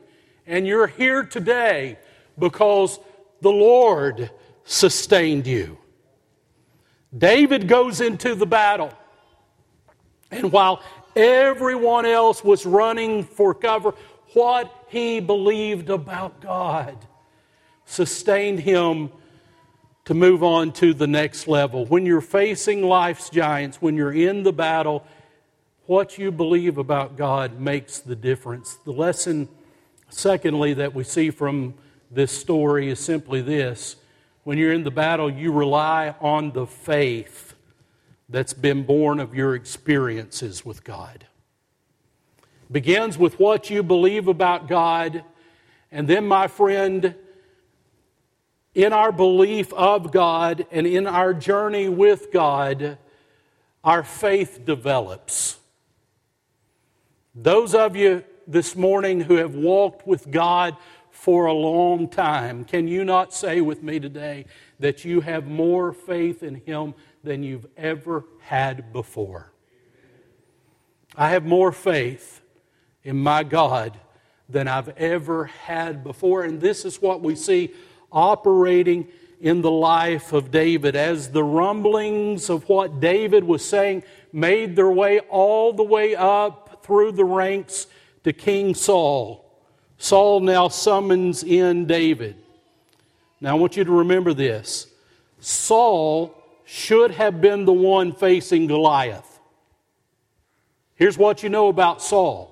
and 0.47 0.67
you're 0.67 0.87
here 0.87 1.23
today 1.23 1.99
because 2.39 2.99
the 3.43 3.53
Lord 3.53 4.31
sustained 4.65 5.47
you. 5.47 5.79
David 7.17 7.69
goes 7.69 8.01
into 8.01 8.35
the 8.35 8.47
battle. 8.47 8.93
And 10.31 10.51
while 10.51 10.83
everyone 11.15 12.07
else 12.07 12.43
was 12.43 12.65
running 12.65 13.25
for 13.25 13.55
cover, 13.55 13.95
what 14.33 14.73
he 14.89 15.21
believed 15.21 15.91
about 15.91 16.41
God 16.41 16.97
sustained 17.85 18.61
him 18.61 19.11
to 20.05 20.15
move 20.15 20.43
on 20.43 20.73
to 20.73 20.95
the 20.95 21.07
next 21.07 21.47
level. 21.47 21.85
When 21.87 22.07
you're 22.07 22.21
facing 22.21 22.83
life's 22.83 23.29
giants, 23.31 23.81
when 23.81 23.95
you're 23.95 24.13
in 24.13 24.43
the 24.43 24.53
battle, 24.53 25.07
what 25.87 26.19
you 26.19 26.33
believe 26.33 26.79
about 26.79 27.17
God 27.17 27.61
makes 27.61 27.99
the 27.99 28.17
difference. 28.17 28.77
The 28.85 28.93
lesson, 28.93 29.49
secondly, 30.09 30.75
that 30.75 30.95
we 30.95 31.05
see 31.05 31.31
from 31.31 31.75
this 32.11 32.33
story 32.33 32.89
is 32.89 32.99
simply 32.99 33.43
this 33.43 33.97
when 34.45 34.59
you're 34.59 34.73
in 34.73 34.85
the 34.85 34.91
battle, 34.91 35.31
you 35.31 35.53
rely 35.53 36.15
on 36.21 36.53
the 36.53 36.67
faith 36.67 37.55
that's 38.29 38.55
been 38.55 38.83
born 38.85 39.21
of 39.21 39.35
your 39.35 39.55
experiences 39.55 40.65
with 40.65 40.83
God. 40.85 41.27
It 42.43 42.73
begins 42.73 43.19
with 43.19 43.39
what 43.39 43.71
you 43.71 43.83
believe 43.83 44.29
about 44.29 44.69
God, 44.69 45.25
and 45.91 46.09
then, 46.09 46.27
my 46.27 46.49
friend, 46.49 47.15
in 48.75 48.93
our 48.93 49.13
belief 49.13 49.73
of 49.75 50.11
God 50.11 50.67
and 50.71 50.87
in 50.87 51.07
our 51.07 51.35
journey 51.35 51.89
with 51.89 52.33
God, 52.33 52.97
our 53.85 54.03
faith 54.03 54.65
develops. 54.65 55.59
Those 57.35 57.75
of 57.75 57.97
you 57.97 58.25
this 58.47 58.75
morning 58.75 59.21
who 59.21 59.37
have 59.37 59.55
walked 59.55 60.07
with 60.07 60.31
God 60.31 60.77
for 61.13 61.47
a 61.47 61.53
long 61.53 62.09
time, 62.09 62.65
can 62.65 62.89
you 62.89 63.05
not 63.05 63.33
say 63.33 63.61
with 63.61 63.83
me 63.83 64.01
today 64.01 64.47
that 64.81 65.05
you 65.05 65.21
have 65.21 65.47
more 65.47 65.93
faith 65.93 66.43
in 66.43 66.57
Him 66.57 66.95
than 67.23 67.43
you've 67.45 67.67
ever 67.77 68.25
had 68.41 68.93
before? 68.93 69.53
I 71.15 71.29
have 71.29 71.45
more 71.45 71.71
faith 71.71 72.41
in 73.05 73.17
my 73.19 73.45
God 73.45 73.99
than 74.49 74.67
I've 74.67 74.89
ever 74.91 75.45
had 75.45 76.03
before. 76.03 76.43
And 76.43 76.61
this 76.61 76.85
is 76.85 77.01
what 77.01 77.21
we 77.21 77.37
see 77.37 77.73
operating 78.11 79.09
in 79.41 79.61
the 79.61 79.71
life 79.71 80.33
of 80.33 80.51
David 80.51 80.97
as 80.97 81.31
the 81.31 81.45
rumblings 81.45 82.49
of 82.49 82.69
what 82.69 83.01
David 83.01 83.45
was 83.45 83.65
saying 83.65 84.05
made 84.33 84.77
their 84.77 84.91
way 84.91 85.19
all 85.21 85.73
the 85.73 85.83
way 85.83 86.15
up 86.15 86.85
through 86.85 87.13
the 87.13 87.25
ranks 87.25 87.87
to 88.25 88.33
King 88.33 88.75
Saul. 88.75 89.42
Saul 90.03 90.41
now 90.41 90.67
summons 90.67 91.45
in 91.45 91.87
David. 91.87 92.35
Now 93.41 93.53
I 93.53 93.55
want 93.55 93.77
you 93.77 93.85
to 93.85 93.93
remember 93.93 94.35
this 94.35 94.89
Saul 95.39 96.37
should 96.65 97.13
have 97.13 97.41
been 97.41 97.65
the 97.65 97.73
one 97.73 98.13
facing 98.13 98.67
Goliath. 98.67 99.39
Here's 100.97 101.17
what 101.17 101.45
you 101.45 101.51
know 101.51 101.69
about 101.69 102.03
Saul 102.03 102.51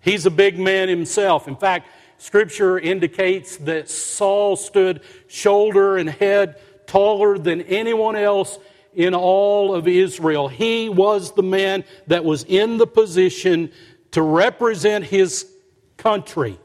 he's 0.00 0.26
a 0.26 0.32
big 0.32 0.58
man 0.58 0.88
himself. 0.88 1.46
In 1.46 1.54
fact, 1.54 1.86
Scripture 2.18 2.76
indicates 2.80 3.56
that 3.58 3.88
Saul 3.88 4.56
stood 4.56 5.02
shoulder 5.28 5.96
and 5.98 6.10
head 6.10 6.56
taller 6.88 7.38
than 7.38 7.60
anyone 7.62 8.16
else 8.16 8.58
in 8.96 9.14
all 9.14 9.72
of 9.72 9.86
Israel. 9.86 10.48
He 10.48 10.88
was 10.88 11.34
the 11.34 11.42
man 11.44 11.84
that 12.08 12.24
was 12.24 12.42
in 12.42 12.78
the 12.78 12.86
position 12.88 13.70
to 14.10 14.22
represent 14.22 15.04
his 15.04 15.46
country 15.96 16.58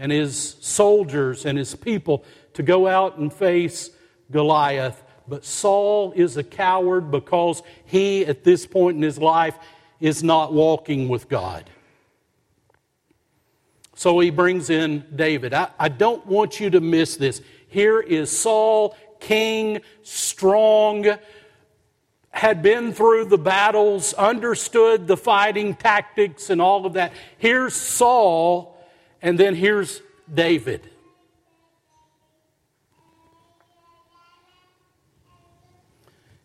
and 0.00 0.10
his 0.10 0.56
soldiers 0.60 1.44
and 1.44 1.56
his 1.56 1.76
people 1.76 2.24
to 2.54 2.62
go 2.62 2.88
out 2.88 3.18
and 3.18 3.32
face 3.32 3.90
Goliath. 4.32 5.00
But 5.28 5.44
Saul 5.44 6.12
is 6.16 6.36
a 6.36 6.42
coward 6.42 7.10
because 7.10 7.62
he, 7.84 8.24
at 8.24 8.42
this 8.42 8.66
point 8.66 8.96
in 8.96 9.02
his 9.02 9.18
life, 9.18 9.56
is 10.00 10.24
not 10.24 10.52
walking 10.54 11.08
with 11.08 11.28
God. 11.28 11.68
So 13.94 14.18
he 14.18 14.30
brings 14.30 14.70
in 14.70 15.04
David. 15.14 15.52
I, 15.52 15.68
I 15.78 15.90
don't 15.90 16.26
want 16.26 16.58
you 16.58 16.70
to 16.70 16.80
miss 16.80 17.16
this. 17.16 17.42
Here 17.68 18.00
is 18.00 18.36
Saul, 18.36 18.96
king, 19.20 19.82
strong, 20.02 21.06
had 22.30 22.62
been 22.62 22.94
through 22.94 23.26
the 23.26 23.36
battles, 23.36 24.14
understood 24.14 25.06
the 25.06 25.18
fighting 25.18 25.74
tactics 25.74 26.48
and 26.48 26.62
all 26.62 26.86
of 26.86 26.94
that. 26.94 27.12
Here's 27.36 27.74
Saul, 27.74 28.79
and 29.22 29.38
then 29.38 29.54
here's 29.54 30.02
David. 30.32 30.88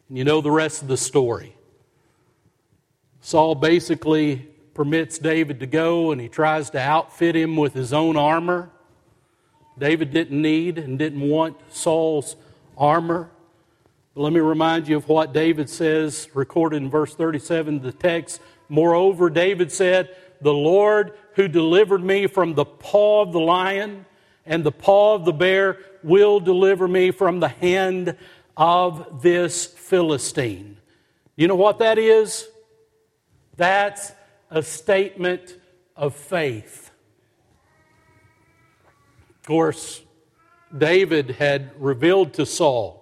And 0.10 0.18
you 0.18 0.24
know 0.24 0.42
the 0.42 0.52
rest 0.52 0.82
of 0.82 0.88
the 0.88 0.98
story. 0.98 1.56
Saul 3.22 3.56
basically 3.56 4.48
permits 4.76 5.18
David 5.18 5.60
to 5.62 5.66
go 5.66 6.12
and 6.12 6.22
he 6.22 6.30
tries 6.30 6.70
to 6.72 6.80
outfit 6.80 7.36
him 7.36 7.56
with 7.56 7.74
his 7.74 7.92
own 7.92 8.18
armor. 8.18 8.70
David 9.78 10.12
didn't 10.12 10.40
need 10.40 10.78
and 10.78 11.00
didn't 11.00 11.22
want 11.22 11.58
Saul's 11.72 12.36
armor. 12.78 13.32
But 14.14 14.22
let 14.22 14.34
me 14.34 14.40
remind 14.40 14.88
you 14.88 14.96
of 14.96 15.10
what 15.10 15.34
David 15.34 15.70
says, 15.70 16.30
recorded 16.34 16.78
in 16.78 16.90
verse 16.90 17.16
37 17.16 17.78
of 17.78 17.82
the 17.82 17.92
text. 17.92 18.42
Moreover, 18.70 19.30
David 19.30 19.72
said, 19.72 20.16
The 20.42 20.54
Lord 20.54 21.14
who 21.34 21.48
delivered 21.48 22.04
me 22.04 22.28
from 22.28 22.54
the 22.54 22.66
paw 22.66 23.22
of 23.22 23.32
the 23.32 23.40
lion 23.40 24.06
and 24.46 24.64
the 24.64 24.72
paw 24.72 25.16
of 25.16 25.26
the 25.26 25.34
bear 25.34 25.80
will 26.04 26.40
deliver 26.40 26.88
me 26.88 27.12
from 27.12 27.40
the 27.40 27.48
hand 27.48 28.16
of 28.56 29.22
this 29.22 29.66
Philistine. 29.66 30.78
You 31.36 31.48
know 31.48 31.56
what 31.56 31.80
that 31.80 31.98
is? 31.98 32.48
That's 33.58 34.12
a 34.50 34.62
statement 34.62 35.58
of 35.96 36.16
faith. 36.16 36.92
Of 39.30 39.48
course, 39.48 40.02
David 40.76 41.32
had 41.32 41.72
revealed 41.78 42.34
to 42.34 42.46
Saul 42.46 43.02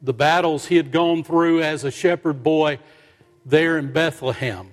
the 0.00 0.12
battles 0.12 0.66
he 0.66 0.76
had 0.76 0.90
gone 0.90 1.22
through 1.22 1.62
as 1.62 1.84
a 1.84 1.90
shepherd 1.90 2.42
boy 2.42 2.78
there 3.46 3.78
in 3.78 3.92
Bethlehem, 3.92 4.72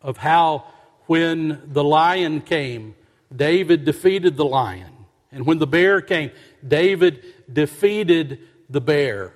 of 0.00 0.16
how 0.16 0.64
when 1.10 1.60
the 1.66 1.82
lion 1.82 2.40
came, 2.40 2.94
David 3.34 3.84
defeated 3.84 4.36
the 4.36 4.44
lion. 4.44 4.92
And 5.32 5.44
when 5.44 5.58
the 5.58 5.66
bear 5.66 6.00
came, 6.00 6.30
David 6.64 7.24
defeated 7.52 8.38
the 8.68 8.80
bear. 8.80 9.34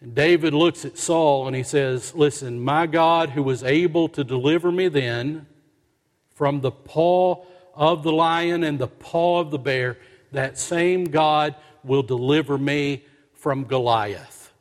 And 0.00 0.12
David 0.12 0.52
looks 0.52 0.84
at 0.84 0.98
Saul 0.98 1.46
and 1.46 1.54
he 1.54 1.62
says, 1.62 2.12
Listen, 2.12 2.60
my 2.60 2.88
God, 2.88 3.30
who 3.30 3.44
was 3.44 3.62
able 3.62 4.08
to 4.08 4.24
deliver 4.24 4.72
me 4.72 4.88
then 4.88 5.46
from 6.34 6.60
the 6.60 6.72
paw 6.72 7.44
of 7.72 8.02
the 8.02 8.12
lion 8.12 8.64
and 8.64 8.80
the 8.80 8.88
paw 8.88 9.38
of 9.38 9.52
the 9.52 9.60
bear, 9.60 9.96
that 10.32 10.58
same 10.58 11.04
God 11.04 11.54
will 11.84 12.02
deliver 12.02 12.58
me 12.58 13.04
from 13.32 13.62
Goliath. 13.62 14.52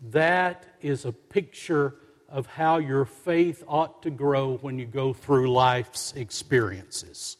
That 0.00 0.64
is 0.80 1.04
a 1.04 1.12
picture 1.12 1.94
of 2.28 2.46
how 2.46 2.78
your 2.78 3.04
faith 3.04 3.64
ought 3.66 4.02
to 4.02 4.10
grow 4.10 4.56
when 4.58 4.78
you 4.78 4.84
go 4.84 5.12
through 5.12 5.50
life's 5.50 6.12
experiences. 6.14 7.38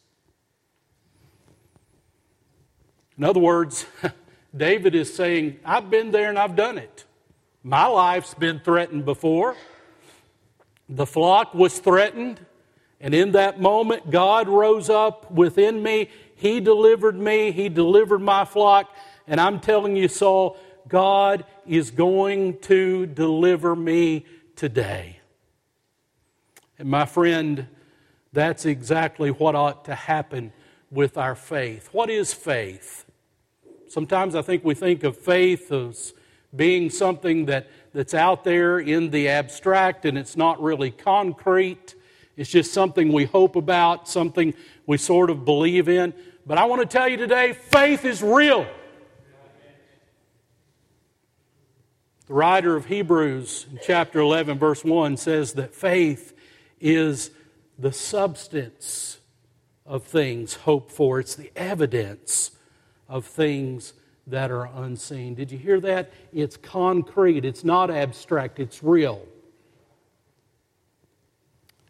In 3.18 3.24
other 3.24 3.40
words, 3.40 3.84
David 4.56 4.94
is 4.94 5.12
saying, 5.12 5.58
I've 5.64 5.90
been 5.90 6.10
there 6.10 6.30
and 6.30 6.38
I've 6.38 6.56
done 6.56 6.78
it. 6.78 7.04
My 7.62 7.86
life's 7.86 8.32
been 8.34 8.60
threatened 8.60 9.04
before. 9.04 9.56
The 10.88 11.04
flock 11.04 11.52
was 11.52 11.78
threatened, 11.80 12.40
and 12.98 13.12
in 13.12 13.32
that 13.32 13.60
moment, 13.60 14.10
God 14.10 14.48
rose 14.48 14.88
up 14.88 15.30
within 15.30 15.82
me. 15.82 16.08
He 16.34 16.60
delivered 16.60 17.18
me, 17.18 17.50
He 17.50 17.68
delivered 17.68 18.20
my 18.20 18.46
flock. 18.46 18.90
And 19.26 19.38
I'm 19.38 19.60
telling 19.60 19.96
you, 19.96 20.08
Saul, 20.08 20.56
God 20.88 21.44
is 21.66 21.90
going 21.90 22.58
to 22.60 23.04
deliver 23.04 23.76
me 23.76 24.24
today. 24.58 25.20
And 26.78 26.88
my 26.88 27.06
friend, 27.06 27.68
that's 28.32 28.66
exactly 28.66 29.30
what 29.30 29.54
ought 29.54 29.84
to 29.84 29.94
happen 29.94 30.52
with 30.90 31.16
our 31.16 31.36
faith. 31.36 31.88
What 31.92 32.10
is 32.10 32.34
faith? 32.34 33.04
Sometimes 33.86 34.34
I 34.34 34.42
think 34.42 34.64
we 34.64 34.74
think 34.74 35.04
of 35.04 35.16
faith 35.16 35.70
as 35.70 36.12
being 36.54 36.90
something 36.90 37.46
that, 37.46 37.70
that's 37.92 38.14
out 38.14 38.42
there 38.42 38.80
in 38.80 39.10
the 39.10 39.28
abstract 39.28 40.04
and 40.04 40.18
it's 40.18 40.36
not 40.36 40.60
really 40.60 40.90
concrete. 40.90 41.94
It's 42.36 42.50
just 42.50 42.72
something 42.72 43.12
we 43.12 43.26
hope 43.26 43.54
about, 43.54 44.08
something 44.08 44.54
we 44.86 44.98
sort 44.98 45.30
of 45.30 45.44
believe 45.44 45.88
in. 45.88 46.12
But 46.44 46.58
I 46.58 46.64
want 46.64 46.82
to 46.82 46.86
tell 46.86 47.08
you 47.08 47.16
today 47.16 47.52
faith 47.52 48.04
is 48.04 48.22
real. 48.22 48.66
The 52.28 52.34
writer 52.34 52.76
of 52.76 52.84
Hebrews 52.84 53.64
in 53.70 53.78
chapter 53.82 54.20
11, 54.20 54.58
verse 54.58 54.84
1 54.84 55.16
says 55.16 55.54
that 55.54 55.74
faith 55.74 56.34
is 56.78 57.30
the 57.78 57.90
substance 57.90 59.18
of 59.86 60.04
things 60.04 60.52
hoped 60.52 60.92
for, 60.92 61.20
it's 61.20 61.34
the 61.34 61.50
evidence 61.56 62.50
of 63.08 63.24
things 63.24 63.94
that 64.26 64.50
are 64.50 64.66
unseen. 64.66 65.36
Did 65.36 65.50
you 65.50 65.56
hear 65.56 65.80
that? 65.80 66.12
It's 66.30 66.58
concrete, 66.58 67.46
it's 67.46 67.64
not 67.64 67.90
abstract, 67.90 68.60
it's 68.60 68.82
real. 68.82 69.26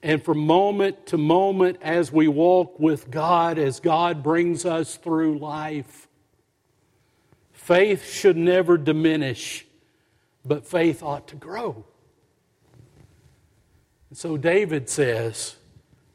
And 0.04 0.22
from 0.22 0.38
moment 0.38 1.06
to 1.06 1.18
moment, 1.18 1.78
as 1.82 2.12
we 2.12 2.28
walk 2.28 2.78
with 2.78 3.10
God, 3.10 3.58
as 3.58 3.80
God 3.80 4.22
brings 4.22 4.64
us 4.64 4.94
through 4.94 5.40
life, 5.40 6.06
faith 7.50 8.08
should 8.08 8.36
never 8.36 8.78
diminish, 8.78 9.64
but 10.48 10.66
faith 10.66 11.02
ought 11.02 11.28
to 11.28 11.36
grow. 11.36 11.84
And 14.08 14.18
so 14.18 14.36
David 14.36 14.88
says, 14.88 15.56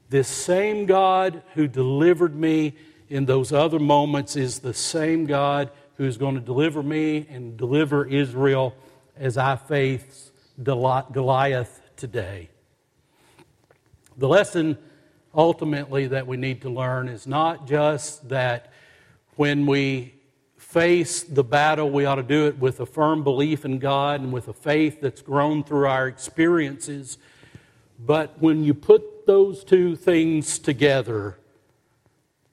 This 0.09 0.27
same 0.27 0.85
God 0.85 1.43
who 1.53 1.67
delivered 1.67 2.35
me 2.35 2.73
in 3.09 3.25
those 3.25 3.53
other 3.53 3.79
moments 3.79 4.35
is 4.35 4.59
the 4.59 4.73
same 4.73 5.25
God 5.27 5.69
who's 5.97 6.17
going 6.17 6.35
to 6.35 6.41
deliver 6.41 6.81
me 6.81 7.27
and 7.29 7.55
deliver 7.55 8.05
Israel 8.05 8.75
as 9.15 9.37
I 9.37 9.55
face 9.55 10.31
Goliath 10.61 11.81
today. 11.95 12.49
The 14.17 14.27
lesson 14.27 14.77
ultimately 15.35 16.07
that 16.07 16.25
we 16.25 16.37
need 16.37 16.61
to 16.63 16.69
learn 16.69 17.07
is 17.07 17.27
not 17.27 17.67
just 17.67 18.29
that 18.29 18.71
when 19.35 19.65
we 19.65 20.15
face 20.73 21.21
the 21.21 21.43
battle, 21.43 21.91
we 21.91 22.05
ought 22.05 22.15
to 22.15 22.23
do 22.23 22.47
it 22.47 22.57
with 22.57 22.79
a 22.79 22.85
firm 22.85 23.23
belief 23.23 23.63
in 23.63 23.77
God 23.77 24.21
and 24.21 24.33
with 24.33 24.47
a 24.47 24.53
faith 24.53 25.01
that's 25.01 25.21
grown 25.21 25.63
through 25.63 25.85
our 25.85 26.07
experiences. 26.07 27.19
But 27.99 28.41
when 28.41 28.63
you 28.63 28.73
put 28.73 29.27
those 29.27 29.63
two 29.63 29.95
things 29.95 30.57
together, 30.57 31.37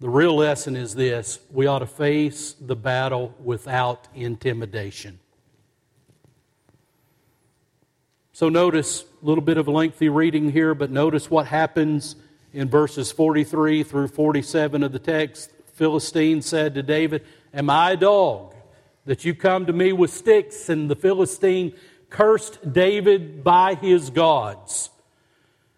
the 0.01 0.11
real 0.11 0.37
lesson 0.37 0.77
is 0.77 0.95
this 0.95 1.41
we 1.51 1.67
ought 1.67 1.79
to 1.79 1.87
face 1.87 2.55
the 2.61 2.77
battle 2.77 3.35
without 3.43 4.07
intimidation. 4.15 5.19
So 8.35 8.51
notice 8.51 9.05
a 9.23 9.27
little 9.27 9.45
bit 9.45 9.57
of 9.57 9.67
a 9.67 9.71
lengthy 9.71 10.11
reading 10.11 10.53
here, 10.53 10.75
but 10.75 10.91
notice 10.91 11.31
what 11.31 11.47
happens 11.47 12.17
in 12.53 12.69
verses 12.69 13.11
43 13.13 13.83
through 13.83 14.09
47 14.09 14.83
of 14.83 14.93
the 14.93 14.99
text. 14.99 15.53
Philistine 15.73 16.43
said 16.43 16.75
to 16.75 16.83
David, 16.83 17.25
Am 17.53 17.69
I 17.69 17.93
a 17.93 17.97
dog 17.97 18.55
that 19.07 19.25
you 19.25 19.35
come 19.35 19.67
to 19.67 19.73
me 19.73 19.93
with 19.93 20.13
sticks? 20.13 20.69
And 20.69 20.89
the 20.91 20.97
Philistine 20.97 21.75
cursed 22.09 22.73
David 22.73 23.43
by 23.43 23.75
his 23.75 24.11
gods. 24.11 24.91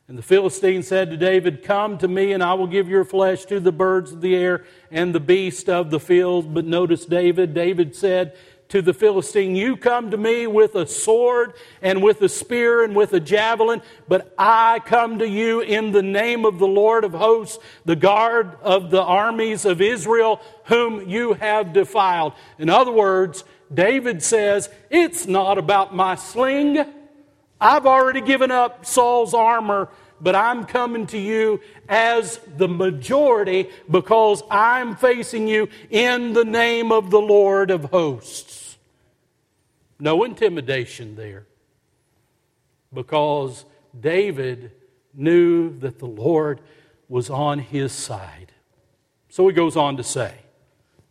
And 0.09 0.19
the 0.19 0.23
Philistine 0.23 0.83
said 0.83 1.11
to 1.11 1.17
David, 1.17 1.63
Come 1.63 1.97
to 1.99 2.09
me, 2.09 2.33
and 2.33 2.43
I 2.43 2.53
will 2.55 2.67
give 2.67 2.89
your 2.89 3.05
flesh 3.05 3.47
to 3.47 3.61
the 3.61 3.73
birds 3.73 4.13
of 4.13 4.21
the 4.21 4.37
air 4.37 4.65
and 4.91 5.15
the 5.15 5.21
beasts 5.21 5.69
of 5.69 5.91
the 5.91 6.01
field. 6.01 6.53
But 6.53 6.67
notice 6.67 7.07
David, 7.07 7.55
David 7.55 7.97
said, 7.97 8.37
to 8.73 8.81
the 8.81 8.95
Philistine, 8.95 9.55
You 9.55 9.77
come 9.77 10.11
to 10.13 10.17
me 10.17 10.47
with 10.47 10.77
a 10.77 10.87
sword 10.87 11.53
and 11.83 12.03
with 12.03 12.23
a 12.23 12.29
spear 12.29 12.83
and 12.83 12.97
with 12.97 13.13
a 13.13 13.21
javelin, 13.21 13.83
but 14.09 14.33
I 14.39 14.81
come 14.87 15.19
to 15.19 15.29
you 15.29 15.61
in 15.61 15.93
the 15.93 16.03
name 16.03 16.47
of 16.47 16.59
the 16.59 16.67
Lord 16.67 17.05
of 17.05 17.13
hosts, 17.13 17.63
the 17.85 17.97
guard 17.97 18.57
of 18.63 18.91
the 18.91 19.03
armies 19.03 19.67
of 19.67 19.83
Israel, 19.83 20.41
whom 20.65 21.07
you 21.07 21.35
have 21.35 21.75
defiled. 21.75 22.33
In 22.59 22.71
other 22.71 22.91
words, 22.91 23.45
David 23.73 24.23
says, 24.23 24.71
It's 24.89 25.27
not 25.27 25.59
about 25.59 25.95
my 25.95 26.15
sling. 26.15 26.83
I've 27.61 27.85
already 27.85 28.23
given 28.23 28.51
up 28.51 28.87
Saul's 28.87 29.35
armor 29.35 29.91
but 30.19 30.37
I'm 30.37 30.65
coming 30.67 31.09
to 31.09 31.19
you 31.19 31.61
as 31.89 32.39
the 32.57 32.69
majority 32.69 33.71
because 33.91 34.41
I'm 34.53 34.95
facing 34.95 35.49
you 35.49 35.69
in 35.91 36.33
the 36.33 36.45
name 36.45 36.93
of 36.93 37.11
the 37.11 37.21
Lord 37.21 37.73
of 37.73 37.87
hosts. 37.87 38.52
No 40.03 40.25
intimidation 40.25 41.15
there. 41.15 41.47
Because 42.93 43.65
David 43.99 44.73
knew 45.15 45.79
that 45.79 46.01
the 46.01 46.07
Lord 46.07 46.61
was 47.09 47.31
on 47.31 47.61
his 47.61 47.93
side. 47.93 48.51
So 49.29 49.47
he 49.47 49.55
goes 49.55 49.77
on 49.77 49.97
to 49.99 50.03
say, 50.03 50.35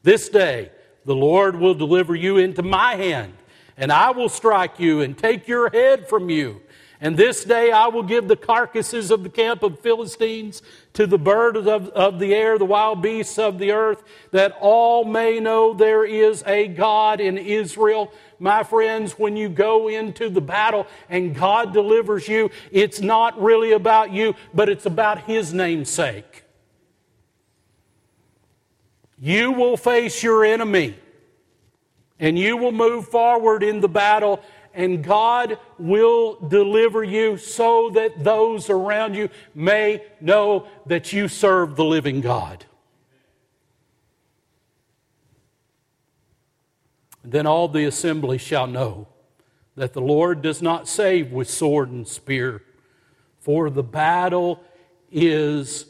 This 0.04 0.28
day 0.28 0.72
the 1.06 1.16
Lord 1.16 1.56
will 1.56 1.74
deliver 1.74 2.16
you 2.16 2.36
into 2.36 2.64
my 2.64 2.96
hand, 2.96 3.32
and 3.78 3.94
I 3.94 4.12
will 4.12 4.28
strike 4.28 4.78
you 4.78 5.00
and 5.00 5.18
take 5.18 5.48
your 5.48 5.70
head 5.70 6.10
from 6.10 6.30
you. 6.30 6.62
And 7.04 7.18
this 7.18 7.44
day 7.44 7.72
I 7.72 7.88
will 7.88 8.04
give 8.04 8.28
the 8.28 8.36
carcasses 8.36 9.10
of 9.10 9.24
the 9.24 9.30
camp 9.30 9.64
of 9.64 9.80
Philistines 9.80 10.62
to 10.94 11.08
the 11.08 11.18
birds 11.18 11.68
of, 11.68 11.90
of 11.90 12.20
the 12.20 12.36
air, 12.36 12.60
the 12.60 12.66
wild 12.66 13.02
beasts 13.02 13.40
of 13.40 13.58
the 13.58 13.72
earth, 13.72 14.04
that 14.30 14.56
all 14.62 15.04
may 15.04 15.40
know 15.40 15.74
there 15.74 16.06
is 16.06 16.44
a 16.46 16.68
God 16.68 17.20
in 17.20 17.40
Israel. 17.40 18.14
My 18.38 18.62
friends, 18.62 19.14
when 19.14 19.36
you 19.36 19.50
go 19.50 19.88
into 19.88 20.30
the 20.30 20.42
battle 20.42 20.86
and 21.10 21.36
God 21.36 21.74
delivers 21.74 22.28
you, 22.28 22.52
it's 22.72 23.02
not 23.02 23.42
really 23.42 23.72
about 23.72 24.12
you, 24.12 24.36
but 24.54 24.70
it's 24.70 24.86
about 24.86 25.24
His 25.24 25.56
namesake. 25.56 26.44
You 29.18 29.52
will 29.52 29.76
face 29.76 30.22
your 30.22 30.46
enemy 30.46 30.96
and 32.20 32.38
you 32.38 32.56
will 32.56 32.72
move 32.72 33.08
forward 33.08 33.64
in 33.64 33.82
the 33.82 33.90
battle 33.90 34.42
and 34.74 35.04
God 35.04 35.58
will 35.78 36.40
deliver 36.40 37.04
you 37.04 37.38
so 37.38 37.90
that 37.92 38.24
those 38.24 38.70
around 38.70 39.16
you 39.16 39.30
may 39.54 40.04
know 40.20 40.68
that 40.86 41.12
you 41.12 41.28
serve 41.28 41.76
the 41.76 41.86
living 41.86 42.22
God. 42.22 42.66
Then 47.24 47.46
all 47.46 47.68
the 47.68 47.86
assembly 47.86 48.38
shall 48.38 48.68
know 48.68 49.08
that 49.76 49.94
the 49.94 50.02
Lord 50.02 50.42
does 50.42 50.62
not 50.62 50.88
save 50.88 51.32
with 51.32 51.50
sword 51.50 51.90
and 51.90 52.08
spear, 52.08 52.64
for 53.40 53.70
the 53.70 53.84
battle 53.84 54.64
is 55.12 55.86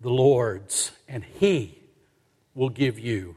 the 0.00 0.10
Lord's, 0.10 0.92
and 1.08 1.24
He 1.24 1.78
will 2.54 2.68
give 2.68 2.98
you 2.98 3.36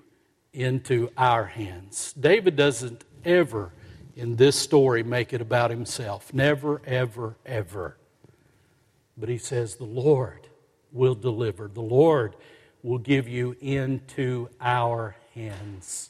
into 0.53 1.11
our 1.17 1.45
hands. 1.45 2.13
David 2.13 2.55
doesn't 2.55 3.03
ever 3.23 3.73
in 4.19 4.35
this 4.35 4.57
story 4.57 5.01
make 5.01 5.31
it 5.31 5.39
about 5.39 5.71
himself. 5.71 6.33
Never, 6.33 6.81
ever, 6.85 7.37
ever. 7.45 7.95
But 9.17 9.29
he 9.29 9.37
says, 9.37 9.75
The 9.75 9.85
Lord 9.85 10.47
will 10.91 11.15
deliver. 11.15 11.69
The 11.69 11.81
Lord 11.81 12.35
will 12.83 12.97
give 12.97 13.27
you 13.27 13.55
into 13.61 14.49
our 14.59 15.15
hands. 15.33 16.09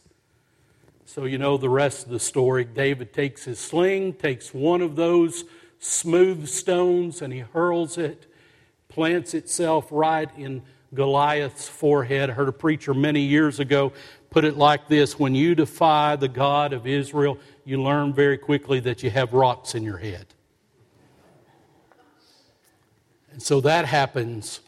So, 1.06 1.26
you 1.26 1.38
know 1.38 1.58
the 1.58 1.70
rest 1.70 2.06
of 2.06 2.12
the 2.12 2.20
story. 2.20 2.66
David 2.66 3.14
takes 3.14 3.46
his 3.46 3.60
sling, 3.60 4.14
takes 4.14 4.54
one 4.54 4.82
of 4.82 4.96
those 4.96 5.44
smooth 5.80 6.48
stones, 6.48 7.22
and 7.22 7.32
he 7.32 7.40
hurls 7.40 7.98
it, 7.98 8.26
plants 8.90 9.34
itself 9.34 9.88
right 9.92 10.30
in 10.36 10.64
Goliath's 10.94 11.68
forehead. 11.68 12.32
I 12.32 12.34
heard 12.34 12.50
a 12.50 12.54
preacher 12.54 12.94
many 12.94 13.22
years 13.22 13.60
ago 13.60 13.94
put 14.30 14.46
it 14.46 14.58
like 14.58 14.88
this 14.88 15.20
When 15.20 15.36
you 15.36 15.56
defy 15.56 16.16
the 16.16 16.28
God 16.28 16.74
of 16.74 16.88
Israel, 16.88 17.38
you 17.66 17.82
learn 17.82 18.14
very 18.14 18.38
quickly 18.38 18.80
that 18.82 19.04
you 19.04 19.10
have 19.10 19.34
rocks 19.34 19.76
in 19.76 19.84
your 19.84 19.98
head. 19.98 20.26
And 23.32 23.42
so 23.42 23.62
that 23.62 23.86
happens. 23.86 24.62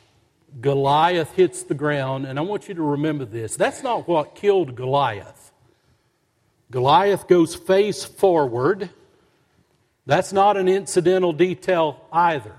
Goliath 0.60 1.34
hits 1.34 1.64
the 1.64 1.74
ground, 1.74 2.26
and 2.26 2.38
I 2.38 2.42
want 2.42 2.68
you 2.68 2.74
to 2.76 2.82
remember 2.82 3.26
this. 3.26 3.56
That's 3.56 3.84
not 3.84 4.08
what 4.08 4.36
killed 4.36 4.76
Goliath. 4.76 5.52
Goliath 6.70 7.28
goes 7.28 7.56
face 7.56 8.04
forward. 8.04 8.90
That's 10.06 10.34
not 10.34 10.58
an 10.58 10.68
incidental 10.68 11.34
detail 11.34 12.06
either. 12.12 12.56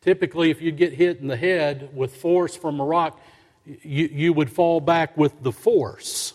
Typically, 0.00 0.50
if 0.50 0.62
you 0.62 0.72
get 0.72 0.94
hit 0.94 1.18
in 1.18 1.26
the 1.26 1.36
head 1.36 1.90
with 1.94 2.16
force 2.16 2.56
from 2.56 2.80
a 2.80 2.84
rock, 2.84 3.20
you, 3.64 4.08
you 4.12 4.32
would 4.32 4.50
fall 4.50 4.80
back 4.80 5.16
with 5.16 5.42
the 5.42 5.52
force. 5.52 6.34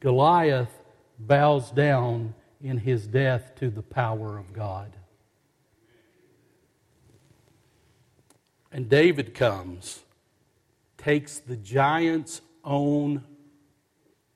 Goliath 0.00 0.72
bows 1.18 1.70
down 1.70 2.34
in 2.60 2.78
his 2.78 3.06
death 3.06 3.54
to 3.56 3.70
the 3.70 3.82
power 3.82 4.38
of 4.38 4.52
God. 4.52 4.94
And 8.70 8.88
David 8.88 9.34
comes, 9.34 10.00
takes 10.98 11.38
the 11.38 11.56
giant's 11.56 12.40
own 12.64 13.24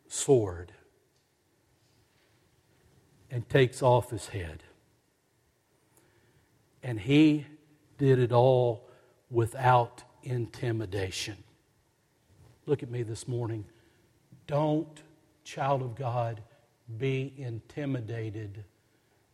sword, 0.09 0.72
and 3.31 3.48
takes 3.48 3.83
off 3.83 4.11
his 4.11 4.29
head. 4.29 4.62
And 6.83 6.98
he 6.98 7.46
did 7.98 8.18
it 8.18 8.33
all 8.33 8.88
without 9.31 10.03
intimidation. 10.22 11.37
Look 12.66 12.82
at 12.82 12.90
me 12.90 13.02
this 13.02 13.26
morning. 13.26 13.64
Don't, 14.46 15.02
child 15.44 15.82
of 15.82 15.94
God, 15.94 16.42
be 16.98 17.32
intimidated 17.37 18.64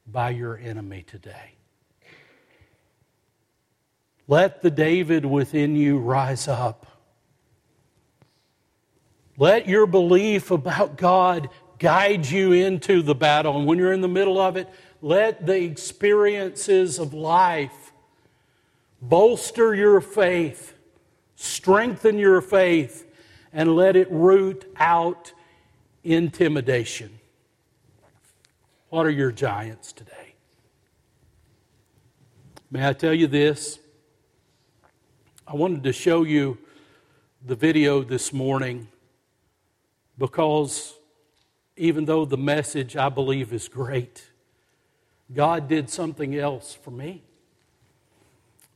by 0.06 0.30
your 0.30 0.56
enemy 0.58 1.04
today. 1.06 1.52
Let 4.26 4.62
the 4.62 4.70
David 4.70 5.24
within 5.24 5.74
you 5.74 5.98
rise 5.98 6.48
up. 6.48 6.86
Let 9.38 9.68
your 9.68 9.86
belief 9.86 10.50
about 10.50 10.98
God 10.98 11.48
guide 11.78 12.26
you 12.26 12.52
into 12.52 13.02
the 13.02 13.14
battle. 13.14 13.56
And 13.56 13.66
when 13.66 13.78
you're 13.78 13.92
in 13.92 14.00
the 14.00 14.08
middle 14.08 14.38
of 14.38 14.56
it, 14.56 14.68
let 15.00 15.46
the 15.46 15.62
experiences 15.62 16.98
of 16.98 17.14
life 17.14 17.92
bolster 19.00 19.74
your 19.74 20.00
faith, 20.00 20.74
strengthen 21.40 22.18
your 22.18 22.40
faith, 22.40 23.06
and 23.52 23.76
let 23.76 23.94
it 23.94 24.10
root 24.10 24.64
out 24.76 25.32
intimidation. 26.02 27.20
What 28.88 29.06
are 29.06 29.10
your 29.10 29.30
giants 29.30 29.92
today? 29.92 30.34
May 32.72 32.86
I 32.88 32.92
tell 32.92 33.14
you 33.14 33.28
this? 33.28 33.78
I 35.46 35.54
wanted 35.54 35.84
to 35.84 35.92
show 35.92 36.24
you 36.24 36.58
the 37.46 37.54
video 37.54 38.02
this 38.02 38.32
morning 38.32 38.88
because 40.18 40.94
even 41.76 42.04
though 42.04 42.24
the 42.24 42.36
message 42.36 42.96
I 42.96 43.08
believe 43.10 43.52
is 43.52 43.68
great, 43.68 44.28
God 45.32 45.68
did 45.68 45.88
something 45.88 46.34
else 46.36 46.74
for 46.74 46.90
me. 46.90 47.22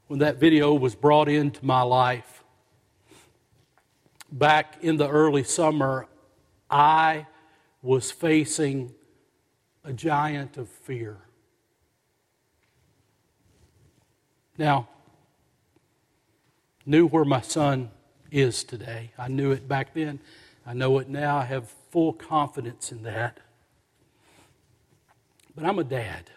When 0.07 0.21
that 0.21 0.37
video 0.37 0.75
was 0.75 0.95
brought 0.95 1.29
into 1.29 1.65
my 1.65 1.83
life, 1.83 2.42
back 4.33 4.83
in 4.83 4.97
the 4.97 5.09
early 5.09 5.45
summer, 5.45 6.09
I 6.71 7.27
was 7.83 8.11
facing 8.11 8.95
a 9.85 9.93
giant 9.93 10.57
of 10.57 10.69
fear. 10.69 11.19
Now, 14.57 14.89
knew 16.87 17.07
where 17.07 17.25
my 17.25 17.41
son 17.41 17.91
is 18.31 18.65
today. 18.65 19.11
I 19.19 19.29
knew 19.29 19.53
it 19.53 19.69
back 19.69 19.95
then. 19.95 20.21
I 20.67 20.75
know 20.75 20.99
it 20.99 21.09
now. 21.09 21.39
I 21.39 21.45
have 21.45 21.69
full 21.91 22.13
confidence 22.13 22.93
in 22.93 23.03
that. 23.03 23.39
But 25.55 25.65
I'm 25.65 25.79
a 25.79 25.85
dad. 25.85 26.31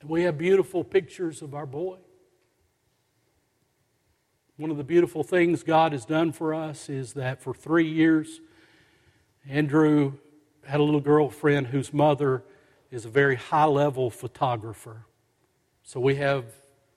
And 0.00 0.08
we 0.08 0.22
have 0.22 0.38
beautiful 0.38 0.82
pictures 0.82 1.42
of 1.42 1.54
our 1.54 1.66
boy. 1.66 1.98
One 4.60 4.70
of 4.70 4.76
the 4.76 4.84
beautiful 4.84 5.24
things 5.24 5.62
God 5.62 5.92
has 5.92 6.04
done 6.04 6.32
for 6.32 6.52
us 6.52 6.90
is 6.90 7.14
that 7.14 7.40
for 7.40 7.54
three 7.54 7.88
years, 7.88 8.42
Andrew 9.48 10.18
had 10.66 10.80
a 10.80 10.82
little 10.82 11.00
girlfriend 11.00 11.68
whose 11.68 11.94
mother 11.94 12.42
is 12.90 13.06
a 13.06 13.08
very 13.08 13.36
high 13.36 13.64
level 13.64 14.10
photographer. 14.10 15.06
So 15.82 15.98
we 15.98 16.16
have, 16.16 16.44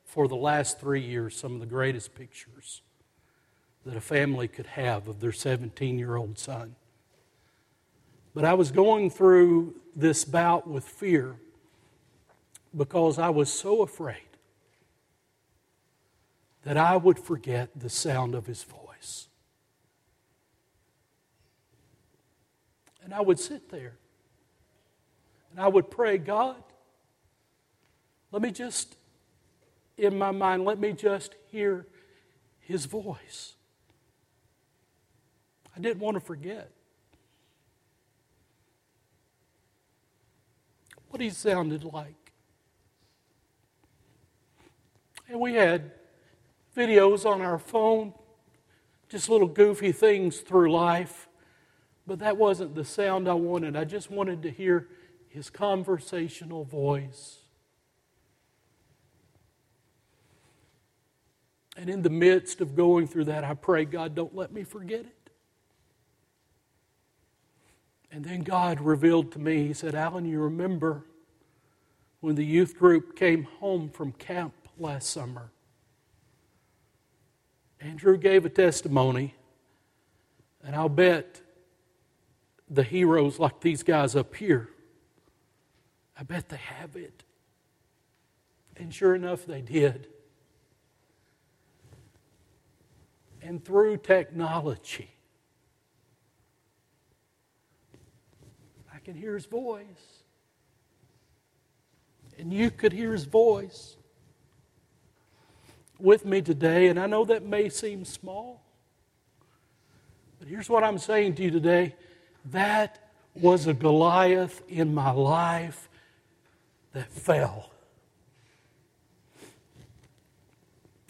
for 0.03 0.27
the 0.27 0.35
last 0.35 0.81
three 0.81 0.99
years, 0.99 1.37
some 1.37 1.53
of 1.53 1.61
the 1.61 1.65
greatest 1.65 2.13
pictures 2.15 2.81
that 3.85 3.95
a 3.95 4.01
family 4.01 4.49
could 4.49 4.67
have 4.67 5.07
of 5.07 5.21
their 5.21 5.31
17 5.31 5.97
year 5.97 6.17
old 6.17 6.37
son. 6.37 6.75
But 8.35 8.43
I 8.43 8.55
was 8.55 8.71
going 8.71 9.09
through 9.09 9.75
this 9.95 10.25
bout 10.25 10.67
with 10.67 10.83
fear 10.83 11.37
because 12.75 13.17
I 13.17 13.29
was 13.29 13.49
so 13.49 13.83
afraid 13.83 14.32
that 16.63 16.77
I 16.77 16.95
would 16.95 17.19
forget 17.19 17.69
the 17.75 17.89
sound 17.89 18.35
of 18.35 18.47
his 18.47 18.63
voice. 18.63 19.27
And 23.03 23.13
I 23.13 23.21
would 23.21 23.39
sit 23.39 23.69
there 23.69 23.97
and 25.51 25.59
I 25.59 25.67
would 25.67 25.91
pray, 25.91 26.17
God, 26.17 26.63
let 28.31 28.41
me 28.41 28.49
just, 28.49 28.95
in 29.97 30.17
my 30.17 30.31
mind, 30.31 30.65
let 30.65 30.79
me 30.79 30.93
just 30.93 31.35
hear 31.51 31.85
his 32.59 32.85
voice. 32.85 33.53
I 35.75 35.79
didn't 35.79 35.99
want 35.99 36.15
to 36.15 36.21
forget 36.21 36.71
what 41.09 41.21
he 41.21 41.29
sounded 41.29 41.83
like. 41.83 42.31
And 45.27 45.39
we 45.39 45.53
had 45.53 45.91
videos 46.75 47.25
on 47.25 47.41
our 47.41 47.59
phone, 47.59 48.13
just 49.09 49.29
little 49.29 49.47
goofy 49.47 49.91
things 49.91 50.39
through 50.39 50.71
life. 50.71 51.27
But 52.05 52.19
that 52.19 52.37
wasn't 52.37 52.75
the 52.75 52.83
sound 52.83 53.29
I 53.29 53.33
wanted. 53.33 53.75
I 53.75 53.85
just 53.85 54.11
wanted 54.11 54.41
to 54.43 54.51
hear 54.51 54.87
his 55.29 55.49
conversational 55.49 56.63
voice. 56.63 57.39
And 61.75 61.89
in 61.89 62.01
the 62.03 62.09
midst 62.09 62.61
of 62.61 62.75
going 62.75 63.07
through 63.07 63.25
that, 63.25 63.43
I 63.43 63.53
pray, 63.55 63.85
God, 63.85 64.13
don't 64.13 64.35
let 64.35 64.51
me 64.51 64.63
forget 64.63 65.01
it. 65.01 65.23
And 68.11 68.23
then 68.23 68.41
God 68.41 68.79
revealed 68.79 69.31
to 69.31 69.39
me, 69.39 69.67
He 69.67 69.73
said, 69.73 69.95
Alan, 69.95 70.25
you 70.25 70.39
remember 70.39 71.03
when 72.19 72.35
the 72.35 72.45
youth 72.45 72.77
group 72.77 73.15
came 73.15 73.43
home 73.43 73.89
from 73.89 74.11
camp 74.11 74.53
last 74.77 75.09
summer? 75.09 75.49
Andrew 77.83 78.17
gave 78.17 78.45
a 78.45 78.49
testimony, 78.49 79.35
and 80.63 80.73
I'll 80.73 80.87
bet 80.87 81.41
the 82.69 82.83
heroes 82.83 83.39
like 83.39 83.59
these 83.59 83.83
guys 83.83 84.15
up 84.15 84.33
here, 84.35 84.69
I 86.17 86.23
bet 86.23 86.47
they 86.47 86.57
have 86.57 86.95
it. 86.95 87.23
And 88.77 88.93
sure 88.93 89.13
enough, 89.15 89.45
they 89.45 89.61
did. 89.61 90.07
And 93.41 93.63
through 93.63 93.97
technology, 93.97 95.09
I 98.93 98.99
can 98.99 99.13
hear 99.13 99.33
his 99.33 99.45
voice. 99.45 100.23
And 102.39 102.53
you 102.53 102.71
could 102.71 102.93
hear 102.93 103.11
his 103.11 103.25
voice 103.25 103.97
with 106.03 106.25
me 106.25 106.41
today. 106.41 106.87
And 106.87 106.99
I 106.99 107.07
know 107.07 107.25
that 107.25 107.43
may 107.43 107.69
seem 107.69 108.05
small. 108.05 108.61
But 110.37 110.49
here's 110.49 110.69
what 110.69 110.83
I'm 110.83 110.97
saying 110.99 111.35
to 111.35 111.43
you 111.43 111.49
today 111.49 111.95
that 112.51 112.99
was 113.33 113.65
a 113.65 113.73
Goliath 113.73 114.61
in 114.67 114.93
my 114.93 115.11
life 115.11 115.89
that 116.91 117.09
fell. 117.09 117.71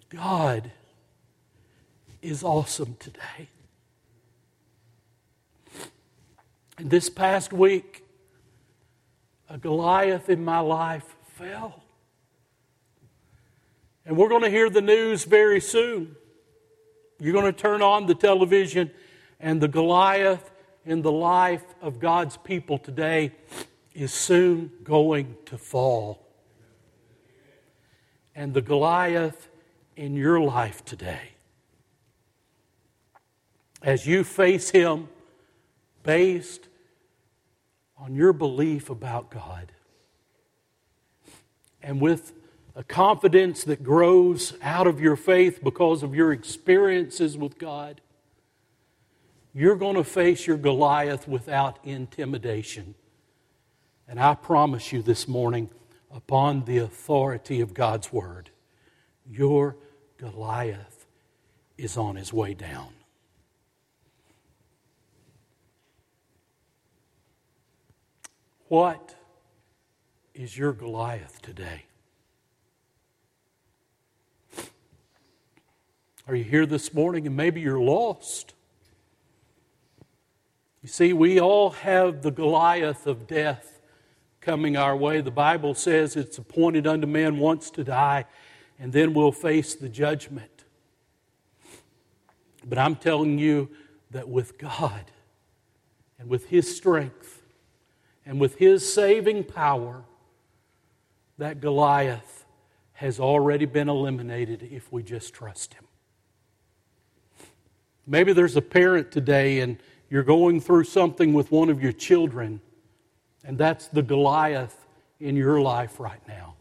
God 0.10 0.71
is 2.21 2.43
awesome 2.43 2.95
today. 2.99 3.49
And 6.77 6.89
this 6.89 7.10
past 7.10 7.51
week, 7.51 8.06
a 9.49 9.58
Goliath 9.58 10.29
in 10.29 10.45
my 10.45 10.60
life 10.60 11.15
fell. 11.34 11.83
And 14.06 14.18
we're 14.18 14.30
going 14.30 14.44
to 14.44 14.50
hear 14.50 14.70
the 14.70 14.82
news 14.82 15.24
very 15.24 15.62
soon. 15.62 16.16
You're 17.20 17.34
going 17.34 17.46
to 17.46 17.54
turn 17.54 17.82
on 17.82 18.06
the 18.06 18.16
television, 18.16 18.92
and 19.39 19.62
the 19.62 19.68
Goliath 19.68 20.52
in 20.86 21.02
the 21.02 21.12
life 21.12 21.63
of 21.82 22.00
God's 22.00 22.36
people 22.38 22.78
today 22.78 23.32
is 23.94 24.12
soon 24.12 24.72
going 24.84 25.38
to 25.46 25.58
fall. 25.58 26.28
And 28.36 28.54
the 28.54 28.62
Goliath 28.62 29.48
in 29.96 30.16
your 30.16 30.42
life 30.42 30.84
today, 30.84 31.30
as 33.82 34.08
you 34.08 34.24
face 34.24 34.72
him, 34.72 35.08
based 36.02 36.68
on 37.98 38.16
your 38.16 38.34
belief 38.34 38.89
about 38.89 39.30
God. 39.30 39.72
And 41.82 42.02
with 42.02 42.34
a 42.76 42.84
confidence 42.84 43.64
that 43.66 43.84
grows 43.84 44.54
out 44.62 44.88
of 44.88 45.00
your 45.00 45.16
faith 45.16 45.64
because 45.64 46.02
of 46.02 46.16
your 46.16 46.32
experiences 46.32 47.38
with 47.38 47.58
God, 47.58 48.02
you're 49.54 49.76
going 49.76 49.96
to 49.96 50.04
face 50.04 50.48
your 50.48 50.58
Goliath 50.58 51.28
without 51.28 51.78
intimidation. 51.84 52.96
And 54.08 54.20
I 54.20 54.34
promise 54.34 54.92
you 54.92 55.02
this 55.02 55.28
morning, 55.28 55.70
upon 56.12 56.66
the 56.66 56.80
authority 56.80 57.62
of 57.62 57.74
God's 57.74 58.12
Word, 58.12 58.50
your 59.30 59.78
Goliath 60.18 61.06
is 61.78 61.98
on 61.98 62.16
his 62.16 62.34
way 62.34 62.54
down. 62.54 62.90
What 68.68 69.16
is 70.34 70.58
your 70.58 70.74
Goliath 70.74 71.42
today? 71.44 71.84
Are 76.26 76.36
you 76.36 76.46
here 76.46 76.66
this 76.66 76.94
morning 76.94 77.28
and 77.28 77.36
maybe 77.36 77.60
you're 77.60 77.82
lost? 77.82 78.54
You 80.82 80.88
see, 80.88 81.12
we 81.12 81.40
all 81.40 81.72
have 81.72 82.22
the 82.22 82.32
Goliath 82.32 83.08
of 83.08 83.28
death 83.28 83.82
coming 84.40 84.78
our 84.78 84.96
way. 84.96 85.20
The 85.20 85.32
Bible 85.32 85.74
says 85.74 86.16
it's 86.16 86.38
appointed 86.38 86.88
unto 86.88 87.08
man 87.08 87.40
once 87.40 87.70
to 87.72 87.84
die, 87.84 88.26
and 88.80 88.94
then 88.94 89.14
we'll 89.14 89.34
face 89.34 89.76
the 89.76 89.90
judgment. 89.90 90.64
But 92.66 92.78
I'm 92.78 92.96
telling 92.96 93.38
you 93.38 93.70
that 94.12 94.30
with 94.30 94.58
God 94.58 95.12
and 96.18 96.30
with 96.30 96.48
His 96.48 96.74
strength 96.74 97.42
and 98.26 98.40
with 98.40 98.56
His 98.56 98.94
saving 98.94 99.44
power, 99.44 100.04
that 101.38 101.60
Goliath 101.60 102.46
has 102.94 103.20
already 103.20 103.66
been 103.66 103.90
eliminated 103.90 104.64
if 104.72 104.90
we 104.90 105.04
just 105.04 105.34
trust 105.34 105.74
Him. 105.74 105.84
Maybe 108.06 108.34
there's 108.34 108.56
a 108.56 108.62
parent 108.62 109.12
today 109.12 109.60
and 109.60 109.78
you're 110.10 110.24
going 110.24 110.60
through 110.60 110.84
something 110.84 111.34
with 111.34 111.52
one 111.52 111.70
of 111.70 111.82
your 111.82 111.92
children, 111.92 112.62
and 113.44 113.58
that's 113.58 113.88
the 113.88 114.04
Goliath 114.04 114.86
in 115.20 115.36
your 115.36 115.60
life 115.62 116.00
right 116.00 116.22
now. 116.28 116.56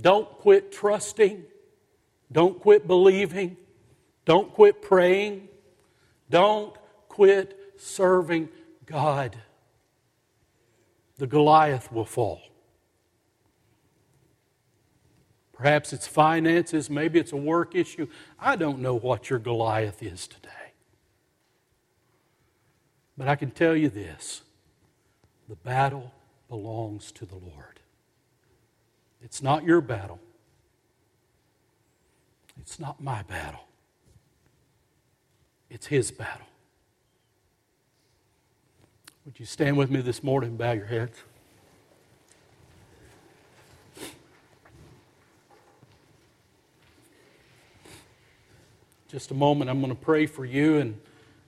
Don't 0.00 0.28
quit 0.28 0.70
trusting. 0.70 1.44
Don't 2.30 2.60
quit 2.60 2.86
believing. 2.86 3.56
Don't 4.26 4.52
quit 4.52 4.82
praying. 4.82 5.48
Don't 6.28 6.76
quit 7.08 7.58
serving 7.78 8.50
God. 8.84 9.36
The 11.16 11.26
Goliath 11.26 11.90
will 11.90 12.04
fall. 12.04 12.42
Perhaps 15.58 15.92
it's 15.92 16.06
finances, 16.06 16.88
maybe 16.88 17.18
it's 17.18 17.32
a 17.32 17.36
work 17.36 17.74
issue. 17.74 18.06
I 18.38 18.54
don't 18.54 18.78
know 18.78 18.94
what 18.94 19.28
your 19.28 19.40
Goliath 19.40 20.04
is 20.04 20.28
today. 20.28 20.48
But 23.16 23.26
I 23.26 23.34
can 23.34 23.50
tell 23.50 23.74
you 23.74 23.88
this 23.88 24.42
the 25.48 25.56
battle 25.56 26.12
belongs 26.48 27.10
to 27.10 27.26
the 27.26 27.34
Lord. 27.34 27.80
It's 29.20 29.42
not 29.42 29.64
your 29.64 29.80
battle, 29.80 30.20
it's 32.60 32.78
not 32.78 33.02
my 33.02 33.24
battle, 33.24 33.64
it's 35.68 35.88
His 35.88 36.12
battle. 36.12 36.46
Would 39.24 39.40
you 39.40 39.44
stand 39.44 39.76
with 39.76 39.90
me 39.90 40.02
this 40.02 40.22
morning 40.22 40.50
and 40.50 40.58
bow 40.58 40.72
your 40.72 40.86
heads? 40.86 41.18
Just 49.08 49.30
a 49.30 49.34
moment, 49.34 49.70
I'm 49.70 49.80
going 49.80 49.94
to 49.94 49.98
pray 49.98 50.26
for 50.26 50.44
you, 50.44 50.76
and 50.76 51.00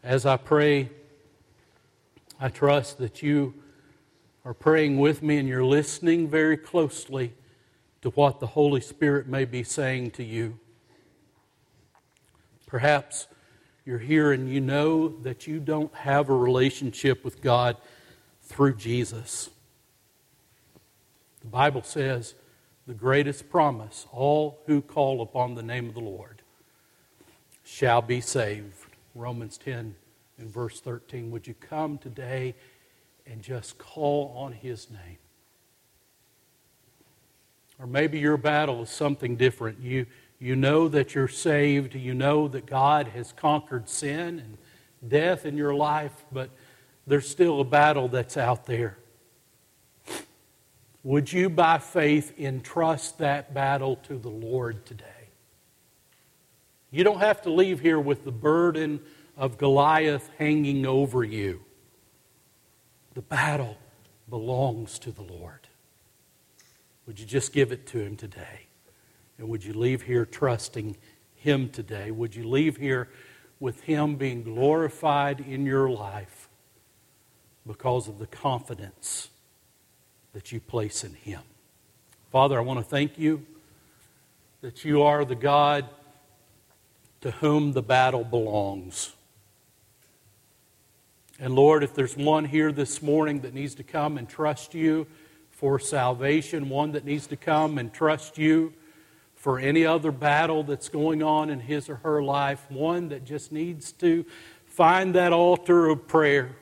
as 0.03 0.25
I 0.25 0.39
pray, 0.39 0.89
I 2.41 2.49
trust 2.49 2.97
that 2.99 3.23
you 3.23 3.53
are 4.47 4.55
praying 4.55 4.99
with 4.99 5.23
me 5.23 5.37
and 5.37 5.47
you're 5.47 5.63
listening 5.63 6.27
very 6.27 6.57
closely 6.57 7.35
to 8.01 8.09
what 8.11 8.41
the 8.41 8.47
Holy 8.47 8.81
Spirit 8.81 9.27
may 9.27 9.45
be 9.45 9.63
saying 9.63 10.13
to 10.13 10.25
you. 10.25 10.59
Perhaps 12.67 13.27
you're 13.85 13.99
here 13.99 14.33
and 14.33 14.49
you 14.49 14.63
know 14.63 15.09
that 15.09 15.47
you 15.47 15.61
don't 15.61 15.95
have 15.97 16.31
a 16.31 16.35
relationship 16.35 17.23
with 17.23 17.43
God 17.43 17.77
through 18.43 18.77
Jesus. 18.77 19.51
The 21.43 21.49
Bible 21.49 21.83
says 21.83 22.35
the 22.87 22.95
greatest 22.95 23.51
promise 23.51 24.07
all 24.13 24.63
who 24.65 24.81
call 24.81 25.21
upon 25.21 25.57
the 25.57 25.63
name 25.63 25.87
of 25.89 25.95
the 25.95 26.01
Lord 26.01 26.40
shall 27.71 28.03
be 28.03 28.21
saved. 28.21 28.75
Romans 29.15 29.57
10 29.59 29.95
and 30.39 30.51
verse 30.51 30.81
13. 30.81 31.31
Would 31.31 31.47
you 31.47 31.55
come 31.55 31.99
today 31.99 32.55
and 33.27 33.41
just 33.43 33.79
call 33.79 34.35
on 34.37 34.53
his 34.53 34.91
name? 34.91 35.19
Or 37.79 37.87
maybe 37.87 38.19
your 38.19 38.37
battle 38.37 38.83
is 38.83 38.91
something 38.91 39.37
different. 39.37 39.81
You, 39.81 40.07
you 40.41 40.57
know 40.57 40.89
that 40.89 41.15
you're 41.15 41.29
saved. 41.29 41.95
You 41.95 42.13
know 42.13 42.49
that 42.49 42.67
God 42.67 43.09
has 43.09 43.33
conquered 43.33 43.89
sin 43.89 44.41
and 44.41 44.59
death 45.09 45.47
in 45.47 45.57
your 45.57 45.75
life, 45.75 46.25
but 46.33 46.51
there's 47.07 47.29
still 47.29 47.61
a 47.61 47.65
battle 47.65 48.09
that's 48.09 48.37
out 48.37 48.67
there. 48.67 48.99
Would 51.05 51.33
you, 51.33 51.49
by 51.49 51.79
faith, 51.79 52.39
entrust 52.39 53.19
that 53.19 53.55
battle 53.55 53.97
to 54.09 54.19
the 54.19 54.29
Lord 54.29 54.85
today? 54.85 55.20
You 56.91 57.05
don't 57.05 57.21
have 57.21 57.43
to 57.43 57.51
leave 57.51 57.81
here 57.81 58.01
with 58.01 58.25
the 58.25 58.33
burden 58.33 59.01
of 59.37 59.59
Goliath 59.59 60.29
hanging 60.39 60.87
over 60.87 61.23
you. 61.23 61.65
The 63.15 63.23
battle 63.23 63.79
belongs 64.29 64.99
to 65.01 65.13
the 65.13 65.23
Lord. 65.23 65.69
Would 67.07 67.19
you 67.19 67.27
just 67.27 67.53
give 67.53 67.73
it 67.73 67.87
to 67.89 67.99
Him 67.99 68.17
today? 68.17 68.67
And 69.39 69.49
would 69.49 69.65
you 69.65 69.73
leave 69.73 70.03
here 70.03 70.27
trusting 70.27 70.97
Him 71.35 71.71
today? 71.71 72.11
Would 72.11 72.35
you 72.35 72.49
leave 72.49 72.77
here 72.77 73.09
with 73.59 73.83
Him 73.83 74.17
being 74.17 74.43
glorified 74.43 75.41
in 75.41 75.67
your 75.67 75.91
life 75.91 76.49
because 77.67 78.09
of 78.09 78.19
the 78.19 78.27
confidence 78.27 79.29
that 80.33 80.53
you 80.53 80.61
place 80.61 81.05
in 81.05 81.15
Him? 81.15 81.43
Father, 82.31 82.59
I 82.59 82.63
want 82.63 82.79
to 82.79 82.85
thank 82.85 83.19
you 83.19 83.45
that 84.61 84.85
you 84.85 85.03
are 85.03 85.25
the 85.25 85.35
God 85.35 85.89
to 87.21 87.31
whom 87.33 87.73
the 87.73 87.83
battle 87.83 88.25
belongs. 88.25 89.15
And 91.39 91.55
Lord, 91.55 91.83
if 91.83 91.95
there's 91.95 92.17
one 92.17 92.45
here 92.45 92.71
this 92.71 93.01
morning 93.01 93.41
that 93.41 93.55
needs 93.55 93.75
to 93.77 93.83
come 93.83 94.19
and 94.19 94.29
trust 94.29 94.75
you 94.75 95.07
for 95.51 95.79
salvation, 95.79 96.69
one 96.69 96.93
that 96.93 97.05
needs 97.05 97.27
to 97.29 97.37
come 97.37 97.79
and 97.79 97.93
trust 97.93 98.39
you 98.39 98.75
for 99.35 99.59
any 99.59 99.87
other 99.87 100.13
battle 100.13 100.63
that's 100.63 100.91
going 100.91 101.23
on 101.23 101.49
in 101.49 101.61
his 101.61 101.89
or 101.89 101.97
her 101.97 102.23
life, 102.23 102.71
one 102.71 103.09
that 103.09 103.25
just 103.25 103.53
needs 103.53 103.93
to 103.93 104.25
find 104.67 105.15
that 105.15 105.33
altar 105.33 105.89
of 105.89 106.07
prayer 106.07 106.57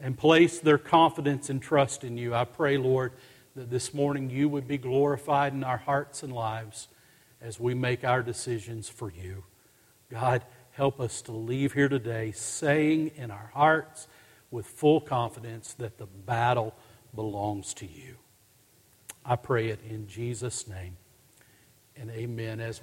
and 0.00 0.16
place 0.16 0.58
their 0.58 0.78
confidence 0.78 1.50
and 1.50 1.60
trust 1.60 2.04
in 2.04 2.16
you, 2.16 2.34
I 2.34 2.44
pray, 2.44 2.78
Lord, 2.78 3.12
that 3.54 3.70
this 3.70 3.92
morning 3.92 4.30
you 4.30 4.48
would 4.48 4.66
be 4.66 4.78
glorified 4.78 5.52
in 5.52 5.62
our 5.62 5.76
hearts 5.76 6.22
and 6.22 6.32
lives 6.32 6.88
as 7.42 7.58
we 7.58 7.74
make 7.74 8.04
our 8.04 8.22
decisions 8.22 8.88
for 8.88 9.10
you. 9.10 9.44
God, 10.10 10.44
help 10.70 11.00
us 11.00 11.22
to 11.22 11.32
leave 11.32 11.72
here 11.72 11.88
today 11.88 12.32
saying 12.32 13.12
in 13.16 13.30
our 13.30 13.50
hearts 13.52 14.06
with 14.50 14.66
full 14.66 15.00
confidence 15.00 15.74
that 15.74 15.98
the 15.98 16.06
battle 16.06 16.74
belongs 17.14 17.74
to 17.74 17.86
you. 17.86 18.16
I 19.24 19.36
pray 19.36 19.68
it 19.68 19.80
in 19.88 20.06
Jesus' 20.06 20.68
name 20.68 20.96
and 21.96 22.10
amen. 22.10 22.60
As 22.60 22.80